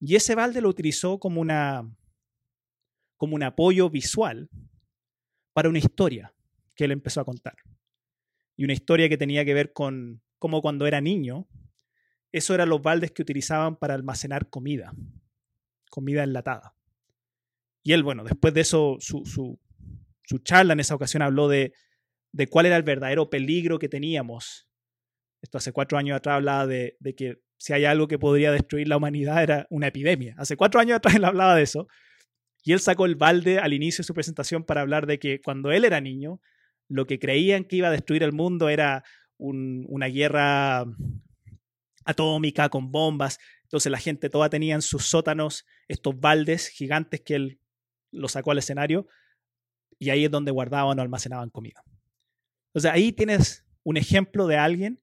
Y 0.00 0.16
ese 0.16 0.34
balde 0.34 0.60
lo 0.60 0.68
utilizó 0.68 1.18
como, 1.18 1.40
una, 1.40 1.90
como 3.16 3.34
un 3.34 3.42
apoyo 3.42 3.90
visual 3.90 4.48
para 5.52 5.68
una 5.68 5.78
historia 5.78 6.34
que 6.74 6.84
él 6.84 6.92
empezó 6.92 7.20
a 7.20 7.24
contar 7.24 7.54
y 8.56 8.64
una 8.64 8.72
historia 8.72 9.08
que 9.08 9.18
tenía 9.18 9.44
que 9.44 9.54
ver 9.54 9.72
con 9.72 10.22
cómo 10.38 10.60
cuando 10.62 10.86
era 10.86 11.00
niño, 11.00 11.48
eso 12.32 12.54
eran 12.54 12.68
los 12.68 12.82
baldes 12.82 13.12
que 13.12 13.22
utilizaban 13.22 13.76
para 13.76 13.94
almacenar 13.94 14.48
comida, 14.48 14.92
comida 15.90 16.22
enlatada. 16.22 16.74
Y 17.82 17.92
él, 17.92 18.02
bueno, 18.02 18.24
después 18.24 18.54
de 18.54 18.62
eso, 18.62 18.96
su, 19.00 19.24
su, 19.24 19.58
su 20.24 20.38
charla 20.38 20.72
en 20.72 20.80
esa 20.80 20.94
ocasión 20.94 21.22
habló 21.22 21.48
de, 21.48 21.72
de, 22.32 22.46
cuál 22.46 22.66
era 22.66 22.76
el 22.76 22.82
verdadero 22.82 23.30
peligro 23.30 23.78
que 23.78 23.88
teníamos. 23.88 24.68
Esto 25.42 25.58
hace 25.58 25.72
cuatro 25.72 25.98
años 25.98 26.16
atrás 26.16 26.36
hablaba 26.36 26.66
de, 26.66 26.96
de, 27.00 27.14
que 27.14 27.38
si 27.58 27.72
hay 27.72 27.84
algo 27.84 28.08
que 28.08 28.18
podría 28.18 28.50
destruir 28.50 28.88
la 28.88 28.96
humanidad 28.96 29.42
era 29.42 29.66
una 29.70 29.88
epidemia. 29.88 30.34
Hace 30.38 30.56
cuatro 30.56 30.80
años 30.80 30.96
atrás 30.96 31.14
él 31.14 31.24
hablaba 31.24 31.54
de 31.54 31.62
eso. 31.62 31.86
Y 32.64 32.72
él 32.72 32.80
sacó 32.80 33.04
el 33.04 33.14
balde 33.14 33.58
al 33.58 33.74
inicio 33.74 34.02
de 34.02 34.06
su 34.06 34.14
presentación 34.14 34.64
para 34.64 34.80
hablar 34.80 35.06
de 35.06 35.18
que 35.18 35.40
cuando 35.42 35.70
él 35.70 35.84
era 35.84 36.00
niño, 36.00 36.40
lo 36.88 37.06
que 37.06 37.18
creían 37.18 37.64
que 37.64 37.76
iba 37.76 37.88
a 37.88 37.92
destruir 37.92 38.22
el 38.22 38.32
mundo 38.32 38.70
era 38.70 39.04
una 39.36 40.06
guerra 40.06 40.86
atómica 42.06 42.70
con 42.70 42.90
bombas. 42.90 43.38
Entonces 43.64 43.92
la 43.92 43.98
gente 43.98 44.30
toda 44.30 44.48
tenía 44.48 44.74
en 44.74 44.82
sus 44.82 45.04
sótanos 45.04 45.66
estos 45.88 46.18
baldes 46.18 46.68
gigantes 46.68 47.20
que 47.20 47.34
él 47.34 47.60
los 48.10 48.32
sacó 48.32 48.52
al 48.52 48.58
escenario 48.58 49.08
y 49.98 50.10
ahí 50.10 50.24
es 50.24 50.30
donde 50.30 50.50
guardaban 50.50 50.98
o 50.98 51.02
almacenaban 51.02 51.50
comida. 51.50 51.82
Entonces 52.68 52.90
ahí 52.90 53.12
tienes 53.12 53.64
un 53.82 53.96
ejemplo 53.96 54.46
de 54.46 54.56
alguien 54.56 55.00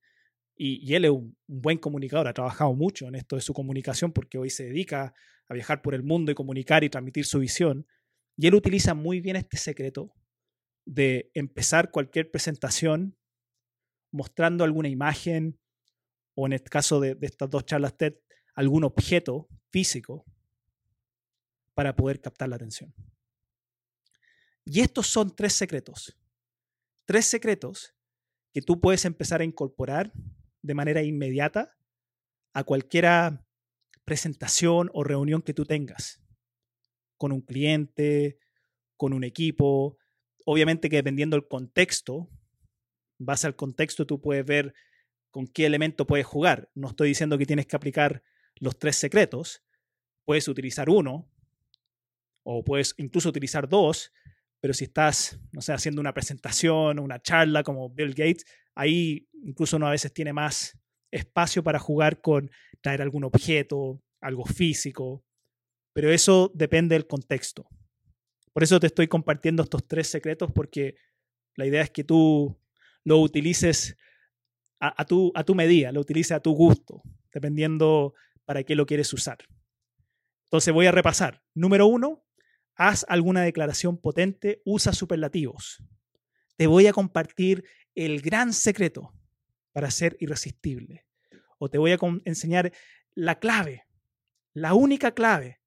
y, 0.55 0.93
él 0.93 1.05
es 1.05 1.11
un, 1.11 1.35
buen 1.47 1.77
comunicador, 1.77 2.27
ha 2.27 2.33
trabajado 2.33 2.73
mucho 2.73 3.07
en 3.07 3.15
esto 3.15 3.35
de 3.35 3.41
su 3.41 3.53
comunicación 3.53 4.11
porque 4.11 4.37
hoy 4.37 4.49
se 4.49 4.65
dedica 4.65 5.13
a 5.47 5.53
viajar 5.53 5.81
por 5.81 5.95
el 5.95 6.03
mundo 6.03 6.31
y 6.31 6.35
comunicar 6.35 6.83
y 6.83 6.89
transmitir 6.89 7.25
su 7.25 7.39
visión. 7.39 7.87
Y 8.37 8.47
él 8.47 8.55
utiliza 8.55 8.93
muy 8.93 9.21
bien 9.21 9.35
este 9.35 9.57
secreto 9.57 10.13
de 10.85 11.31
empezar 11.33 11.91
cualquier 11.91 12.29
presentación 12.29 13.17
mostrando 14.11 14.63
alguna 14.63 14.89
imagen 14.89 15.59
o 16.35 16.45
en 16.45 16.53
el 16.53 16.61
caso 16.63 16.99
de, 16.99 17.17
estas 17.21 17.49
dos 17.49 17.65
charlas 17.65 17.97
TED, 17.97 18.15
algún 18.55 18.83
objeto 18.83 19.47
físico 19.69 20.25
para 21.73 21.95
poder 21.95 22.21
captar 22.21 22.49
la 22.49 22.57
atención. 22.57 22.93
Y 24.65 24.81
estos 24.81 25.07
son 25.07 25.35
tres 25.35 25.53
secretos. 25.53 26.17
Tres 27.05 27.25
secretos 27.25 27.95
que 28.53 28.61
tú 28.61 28.79
puedes 28.79 29.05
empezar 29.05 29.41
a 29.41 29.45
incorporar 29.45 30.11
de 30.61 30.73
manera 30.73 31.01
inmediata 31.03 31.77
a 32.53 32.63
cualquier 32.63 33.05
presentación 34.05 34.89
o 34.93 35.03
reunión 35.03 35.41
que 35.41 35.53
tú 35.53 35.65
tengas 35.65 36.21
con 37.17 37.31
un 37.31 37.41
cliente, 37.41 38.39
con 38.97 39.13
un 39.13 39.23
equipo, 39.23 39.97
obviamente 40.45 40.89
que 40.89 40.95
dependiendo 40.97 41.35
del 41.35 41.47
contexto, 41.47 42.29
base 43.19 43.47
al 43.47 43.55
contexto 43.55 44.07
tú 44.07 44.19
puedes 44.19 44.43
ver 44.45 44.73
con 45.29 45.47
qué 45.47 45.65
elemento 45.65 46.07
puedes 46.07 46.25
jugar. 46.25 46.69
No 46.73 46.89
estoy 46.89 47.09
diciendo 47.09 47.37
que 47.37 47.45
tienes 47.45 47.67
que 47.67 47.75
aplicar 47.75 48.23
los 48.55 48.77
tres 48.77 48.95
secretos, 48.97 49.63
puedes 50.25 50.47
utilizar 50.47 50.89
uno 50.89 51.29
o 52.43 52.63
puedes 52.63 52.95
incluso 52.97 53.29
utilizar 53.29 53.69
dos, 53.69 54.11
pero 54.61 54.73
si 54.73 54.85
estás, 54.85 55.39
no 55.51 55.61
sé, 55.61 55.73
haciendo 55.73 55.99
una 55.99 56.13
presentación 56.13 56.99
o 56.99 57.03
una 57.03 57.21
charla 57.21 57.63
como 57.63 57.89
Bill 57.89 58.13
Gates, 58.13 58.45
ahí 58.75 59.27
incluso 59.43 59.77
uno 59.77 59.87
a 59.87 59.91
veces 59.91 60.13
tiene 60.13 60.31
más 60.31 60.77
espacio 61.09 61.63
para 61.63 61.79
jugar 61.79 62.21
con 62.21 62.49
traer 62.79 63.01
algún 63.01 63.23
objeto, 63.23 64.01
algo 64.21 64.45
físico, 64.45 65.25
pero 65.93 66.11
eso 66.11 66.51
depende 66.53 66.95
del 66.95 67.07
contexto. 67.07 67.67
Por 68.53 68.63
eso 68.63 68.79
te 68.79 68.87
estoy 68.87 69.07
compartiendo 69.07 69.63
estos 69.63 69.87
tres 69.87 70.07
secretos 70.07 70.51
porque 70.51 70.95
la 71.55 71.65
idea 71.65 71.81
es 71.81 71.89
que 71.89 72.03
tú 72.03 72.57
lo 73.03 73.19
utilices 73.19 73.97
a, 74.79 75.05
tu, 75.05 75.31
a 75.35 75.43
tu 75.43 75.53
medida, 75.53 75.91
lo 75.91 76.01
utilices 76.01 76.31
a 76.31 76.39
tu 76.39 76.53
gusto, 76.53 77.03
dependiendo 77.31 78.13
para 78.45 78.63
qué 78.63 78.75
lo 78.75 78.85
quieres 78.85 79.13
usar. 79.13 79.37
Entonces 80.45 80.73
voy 80.73 80.87
a 80.87 80.91
repasar. 80.91 81.43
Número 81.53 81.85
uno, 81.85 82.25
haz 82.87 83.05
alguna 83.07 83.41
declaración 83.41 83.97
potente, 83.97 84.61
usa 84.65 84.93
superlativos. 84.93 85.83
Te 86.57 86.67
voy 86.67 86.87
a 86.87 86.93
compartir 86.93 87.63
el 87.95 88.21
gran 88.21 88.53
secreto 88.53 89.13
para 89.71 89.91
ser 89.91 90.17
irresistible. 90.19 91.05
O 91.59 91.69
te 91.69 91.77
voy 91.77 91.91
a 91.91 91.99
enseñar 92.25 92.71
la 93.13 93.39
clave, 93.39 93.83
la 94.53 94.73
única 94.73 95.11
clave 95.11 95.61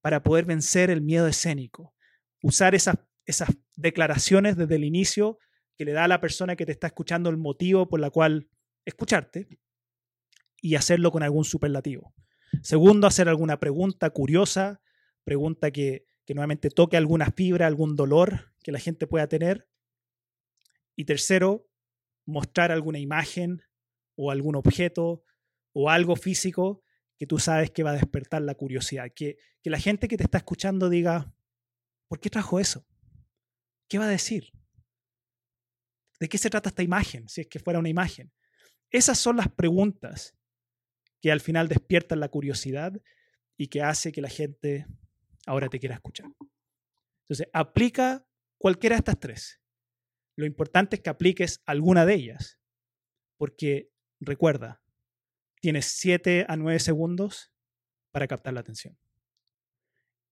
para 0.00 0.22
poder 0.22 0.44
vencer 0.44 0.90
el 0.90 1.00
miedo 1.00 1.26
escénico 1.26 1.94
usar 2.42 2.74
esas, 2.74 2.96
esas 3.26 3.50
declaraciones 3.76 4.56
desde 4.56 4.76
el 4.76 4.84
inicio 4.84 5.38
que 5.76 5.84
le 5.84 5.92
da 5.92 6.04
a 6.04 6.08
la 6.08 6.20
persona 6.20 6.56
que 6.56 6.66
te 6.66 6.72
está 6.72 6.86
escuchando 6.86 7.30
el 7.30 7.36
motivo 7.36 7.88
por 7.88 8.00
la 8.00 8.10
cual 8.10 8.48
escucharte 8.84 9.48
y 10.62 10.74
hacerlo 10.74 11.10
con 11.10 11.22
algún 11.22 11.44
superlativo. 11.44 12.14
Segundo, 12.62 13.06
hacer 13.06 13.28
alguna 13.28 13.58
pregunta 13.58 14.10
curiosa, 14.10 14.80
pregunta 15.24 15.70
que, 15.70 16.06
que 16.30 16.34
nuevamente 16.36 16.70
toque 16.70 16.96
alguna 16.96 17.32
fibra, 17.32 17.66
algún 17.66 17.96
dolor 17.96 18.54
que 18.62 18.70
la 18.70 18.78
gente 18.78 19.08
pueda 19.08 19.26
tener. 19.26 19.66
Y 20.94 21.04
tercero, 21.04 21.68
mostrar 22.24 22.70
alguna 22.70 23.00
imagen 23.00 23.64
o 24.14 24.30
algún 24.30 24.54
objeto 24.54 25.24
o 25.72 25.90
algo 25.90 26.14
físico 26.14 26.84
que 27.18 27.26
tú 27.26 27.40
sabes 27.40 27.72
que 27.72 27.82
va 27.82 27.90
a 27.90 27.94
despertar 27.94 28.42
la 28.42 28.54
curiosidad. 28.54 29.10
Que, 29.12 29.38
que 29.60 29.70
la 29.70 29.80
gente 29.80 30.06
que 30.06 30.16
te 30.16 30.22
está 30.22 30.38
escuchando 30.38 30.88
diga, 30.88 31.34
¿Por 32.06 32.20
qué 32.20 32.30
trajo 32.30 32.60
eso? 32.60 32.86
¿Qué 33.88 33.98
va 33.98 34.04
a 34.04 34.08
decir? 34.08 34.52
¿De 36.20 36.28
qué 36.28 36.38
se 36.38 36.48
trata 36.48 36.68
esta 36.68 36.84
imagen? 36.84 37.28
Si 37.28 37.40
es 37.40 37.48
que 37.48 37.58
fuera 37.58 37.80
una 37.80 37.88
imagen. 37.88 38.30
Esas 38.92 39.18
son 39.18 39.36
las 39.36 39.48
preguntas 39.48 40.36
que 41.20 41.32
al 41.32 41.40
final 41.40 41.66
despiertan 41.66 42.20
la 42.20 42.28
curiosidad 42.28 43.02
y 43.56 43.66
que 43.66 43.82
hace 43.82 44.12
que 44.12 44.20
la 44.20 44.28
gente 44.28 44.86
ahora 45.46 45.68
te 45.68 45.78
quiera 45.78 45.94
escuchar. 45.94 46.26
Entonces, 47.22 47.48
aplica 47.52 48.26
cualquiera 48.58 48.96
de 48.96 48.98
estas 48.98 49.20
tres. 49.20 49.60
Lo 50.36 50.46
importante 50.46 50.96
es 50.96 51.02
que 51.02 51.10
apliques 51.10 51.62
alguna 51.66 52.04
de 52.06 52.14
ellas, 52.14 52.58
porque 53.36 53.90
recuerda, 54.20 54.82
tienes 55.60 55.86
7 55.86 56.46
a 56.48 56.56
9 56.56 56.78
segundos 56.78 57.52
para 58.10 58.26
captar 58.26 58.54
la 58.54 58.60
atención. 58.60 58.98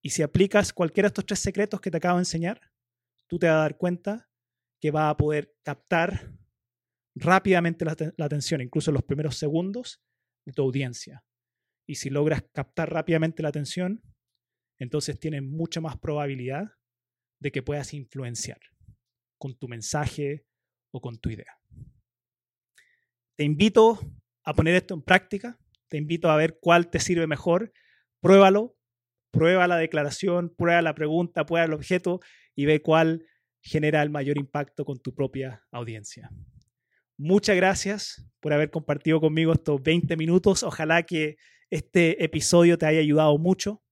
Y 0.01 0.11
si 0.11 0.23
aplicas 0.23 0.73
cualquiera 0.73 1.07
de 1.07 1.11
estos 1.11 1.25
tres 1.25 1.39
secretos 1.39 1.81
que 1.81 1.91
te 1.91 1.97
acabo 1.97 2.17
de 2.17 2.21
enseñar, 2.21 2.61
tú 3.27 3.37
te 3.37 3.47
vas 3.47 3.55
a 3.55 3.59
dar 3.59 3.77
cuenta 3.77 4.29
que 4.79 4.91
vas 4.91 5.11
a 5.11 5.17
poder 5.17 5.53
captar 5.63 6.33
rápidamente 7.15 7.83
la, 7.83 7.95
la 8.17 8.25
atención, 8.25 8.61
incluso 8.61 8.91
en 8.91 8.95
los 8.95 9.03
primeros 9.03 9.37
segundos 9.37 10.01
de 10.45 10.53
tu 10.53 10.61
audiencia. 10.63 11.23
Y 11.85 11.95
si 11.95 12.09
logras 12.09 12.43
captar 12.53 12.91
rápidamente 12.91 13.43
la 13.43 13.49
atención, 13.49 14.01
entonces 14.79 15.19
tienes 15.19 15.43
mucha 15.43 15.81
más 15.81 15.97
probabilidad 15.97 16.71
de 17.39 17.51
que 17.51 17.61
puedas 17.61 17.93
influenciar 17.93 18.59
con 19.37 19.57
tu 19.57 19.67
mensaje 19.67 20.45
o 20.91 21.01
con 21.01 21.17
tu 21.19 21.29
idea. 21.29 21.59
Te 23.35 23.43
invito 23.43 23.99
a 24.43 24.53
poner 24.53 24.75
esto 24.75 24.93
en 24.93 25.01
práctica, 25.01 25.59
te 25.87 25.97
invito 25.97 26.29
a 26.29 26.35
ver 26.35 26.57
cuál 26.59 26.89
te 26.89 26.99
sirve 26.99 27.27
mejor, 27.27 27.71
pruébalo, 28.19 28.77
prueba 29.31 29.67
la 29.67 29.77
declaración, 29.77 30.53
prueba 30.57 30.81
la 30.81 30.95
pregunta, 30.95 31.45
prueba 31.45 31.65
el 31.65 31.73
objeto 31.73 32.19
y 32.55 32.65
ve 32.65 32.81
cuál 32.81 33.25
genera 33.61 34.01
el 34.01 34.09
mayor 34.09 34.37
impacto 34.37 34.85
con 34.85 34.99
tu 34.99 35.13
propia 35.13 35.63
audiencia. 35.71 36.29
Muchas 37.17 37.55
gracias 37.55 38.25
por 38.39 38.53
haber 38.53 38.71
compartido 38.71 39.19
conmigo 39.19 39.51
estos 39.53 39.81
20 39.81 40.15
minutos. 40.15 40.63
Ojalá 40.63 41.03
que 41.03 41.37
este 41.69 42.23
episodio 42.23 42.77
te 42.77 42.85
haya 42.85 42.99
ayudado 42.99 43.37
mucho. 43.37 43.83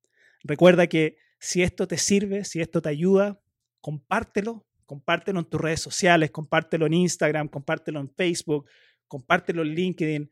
Recuerda 0.43 0.87
que 0.87 1.17
si 1.39 1.63
esto 1.63 1.87
te 1.87 1.97
sirve, 1.97 2.43
si 2.45 2.61
esto 2.61 2.81
te 2.81 2.89
ayuda, 2.89 3.39
compártelo, 3.81 4.65
compártelo 4.85 5.39
en 5.39 5.45
tus 5.45 5.61
redes 5.61 5.81
sociales, 5.81 6.31
compártelo 6.31 6.85
en 6.85 6.93
Instagram, 6.93 7.47
compártelo 7.47 7.99
en 7.99 8.09
Facebook, 8.09 8.67
compártelo 9.07 9.61
en 9.61 9.75
LinkedIn, 9.75 10.31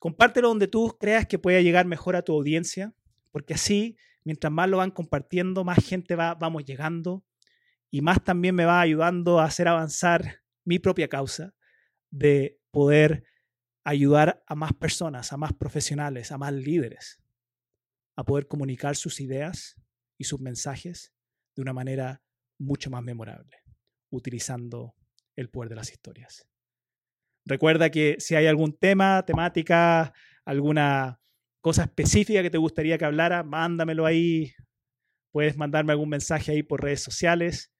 compártelo 0.00 0.48
donde 0.48 0.68
tú 0.68 0.96
creas 0.98 1.26
que 1.26 1.38
pueda 1.38 1.60
llegar 1.60 1.86
mejor 1.86 2.16
a 2.16 2.22
tu 2.22 2.32
audiencia, 2.32 2.92
porque 3.30 3.54
así, 3.54 3.96
mientras 4.24 4.52
más 4.52 4.68
lo 4.68 4.78
van 4.78 4.90
compartiendo, 4.90 5.64
más 5.64 5.84
gente 5.84 6.14
va, 6.14 6.34
vamos 6.34 6.64
llegando 6.64 7.24
y 7.90 8.00
más 8.00 8.22
también 8.22 8.54
me 8.54 8.64
va 8.64 8.80
ayudando 8.80 9.40
a 9.40 9.44
hacer 9.44 9.68
avanzar 9.68 10.40
mi 10.64 10.78
propia 10.78 11.08
causa 11.08 11.54
de 12.10 12.58
poder 12.70 13.24
ayudar 13.84 14.42
a 14.46 14.54
más 14.54 14.72
personas, 14.72 15.32
a 15.32 15.36
más 15.36 15.52
profesionales, 15.52 16.32
a 16.32 16.38
más 16.38 16.52
líderes, 16.52 17.20
a 18.16 18.24
poder 18.24 18.46
comunicar 18.46 18.96
sus 18.96 19.20
ideas 19.20 19.76
y 20.18 20.24
sus 20.24 20.40
mensajes 20.40 21.12
de 21.56 21.62
una 21.62 21.72
manera 21.72 22.22
mucho 22.58 22.90
más 22.90 23.02
memorable, 23.02 23.56
utilizando 24.10 24.94
el 25.36 25.50
poder 25.50 25.70
de 25.70 25.76
las 25.76 25.90
historias. 25.90 26.46
Recuerda 27.44 27.90
que 27.90 28.16
si 28.18 28.36
hay 28.36 28.46
algún 28.46 28.76
tema, 28.76 29.24
temática, 29.24 30.14
alguna 30.44 31.20
cosa 31.60 31.84
específica 31.84 32.42
que 32.42 32.50
te 32.50 32.58
gustaría 32.58 32.98
que 32.98 33.04
hablara, 33.04 33.42
mándamelo 33.42 34.06
ahí. 34.06 34.52
Puedes 35.32 35.56
mandarme 35.56 35.92
algún 35.92 36.08
mensaje 36.08 36.52
ahí 36.52 36.62
por 36.62 36.82
redes 36.82 37.02
sociales 37.02 37.72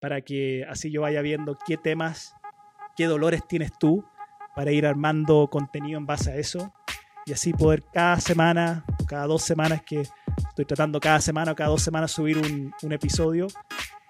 para 0.00 0.22
que 0.22 0.64
así 0.68 0.90
yo 0.90 1.02
vaya 1.02 1.22
viendo 1.22 1.56
qué 1.66 1.76
temas, 1.76 2.34
qué 2.96 3.06
dolores 3.06 3.46
tienes 3.46 3.70
tú 3.78 4.04
para 4.54 4.72
ir 4.72 4.86
armando 4.86 5.48
contenido 5.50 5.98
en 5.98 6.06
base 6.06 6.32
a 6.32 6.36
eso 6.36 6.72
y 7.26 7.32
así 7.32 7.52
poder 7.52 7.82
cada 7.92 8.20
semana, 8.20 8.84
cada 9.06 9.26
dos 9.26 9.42
semanas 9.42 9.82
que 9.82 10.02
estoy 10.48 10.64
tratando 10.64 11.00
cada 11.00 11.20
semana 11.20 11.52
o 11.52 11.54
cada 11.54 11.70
dos 11.70 11.82
semanas 11.82 12.10
subir 12.10 12.38
un, 12.38 12.72
un 12.82 12.92
episodio, 12.92 13.46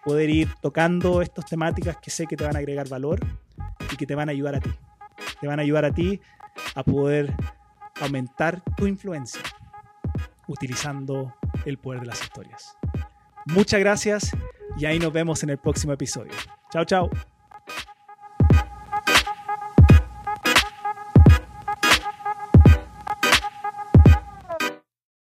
poder 0.05 0.31
ir 0.31 0.49
tocando 0.61 1.23
estas 1.23 1.47
temáticas 1.47 1.97
que 1.99 2.11
sé 2.11 2.27
que 2.27 2.37
te 2.37 2.45
van 2.45 2.57
a 2.57 2.59
agregar 2.59 2.89
valor 2.89 3.21
y 3.91 3.97
que 3.97 4.07
te 4.07 4.15
van 4.15 4.29
a 4.29 4.33
ayudar 4.33 4.57
a 4.57 4.61
ti. 4.61 4.71
Te 5.41 5.47
van 5.47 5.59
a 5.59 5.63
ayudar 5.63 5.85
a 5.85 5.93
ti 5.93 6.21
a 6.75 6.83
poder 6.83 7.35
aumentar 8.01 8.63
tu 8.77 8.87
influencia 8.87 9.43
utilizando 10.49 11.35
el 11.65 11.79
poder 11.79 12.01
de 12.01 12.07
las 12.07 12.23
historias. 12.23 12.77
Muchas 13.47 13.81
gracias 13.81 14.31
y 14.77 14.87
ahí 14.87 14.99
nos 14.99 15.13
vemos 15.13 15.43
en 15.43 15.51
el 15.51 15.59
próximo 15.59 15.93
episodio. 15.93 16.33
Chao, 16.71 16.85
chao. 16.85 17.32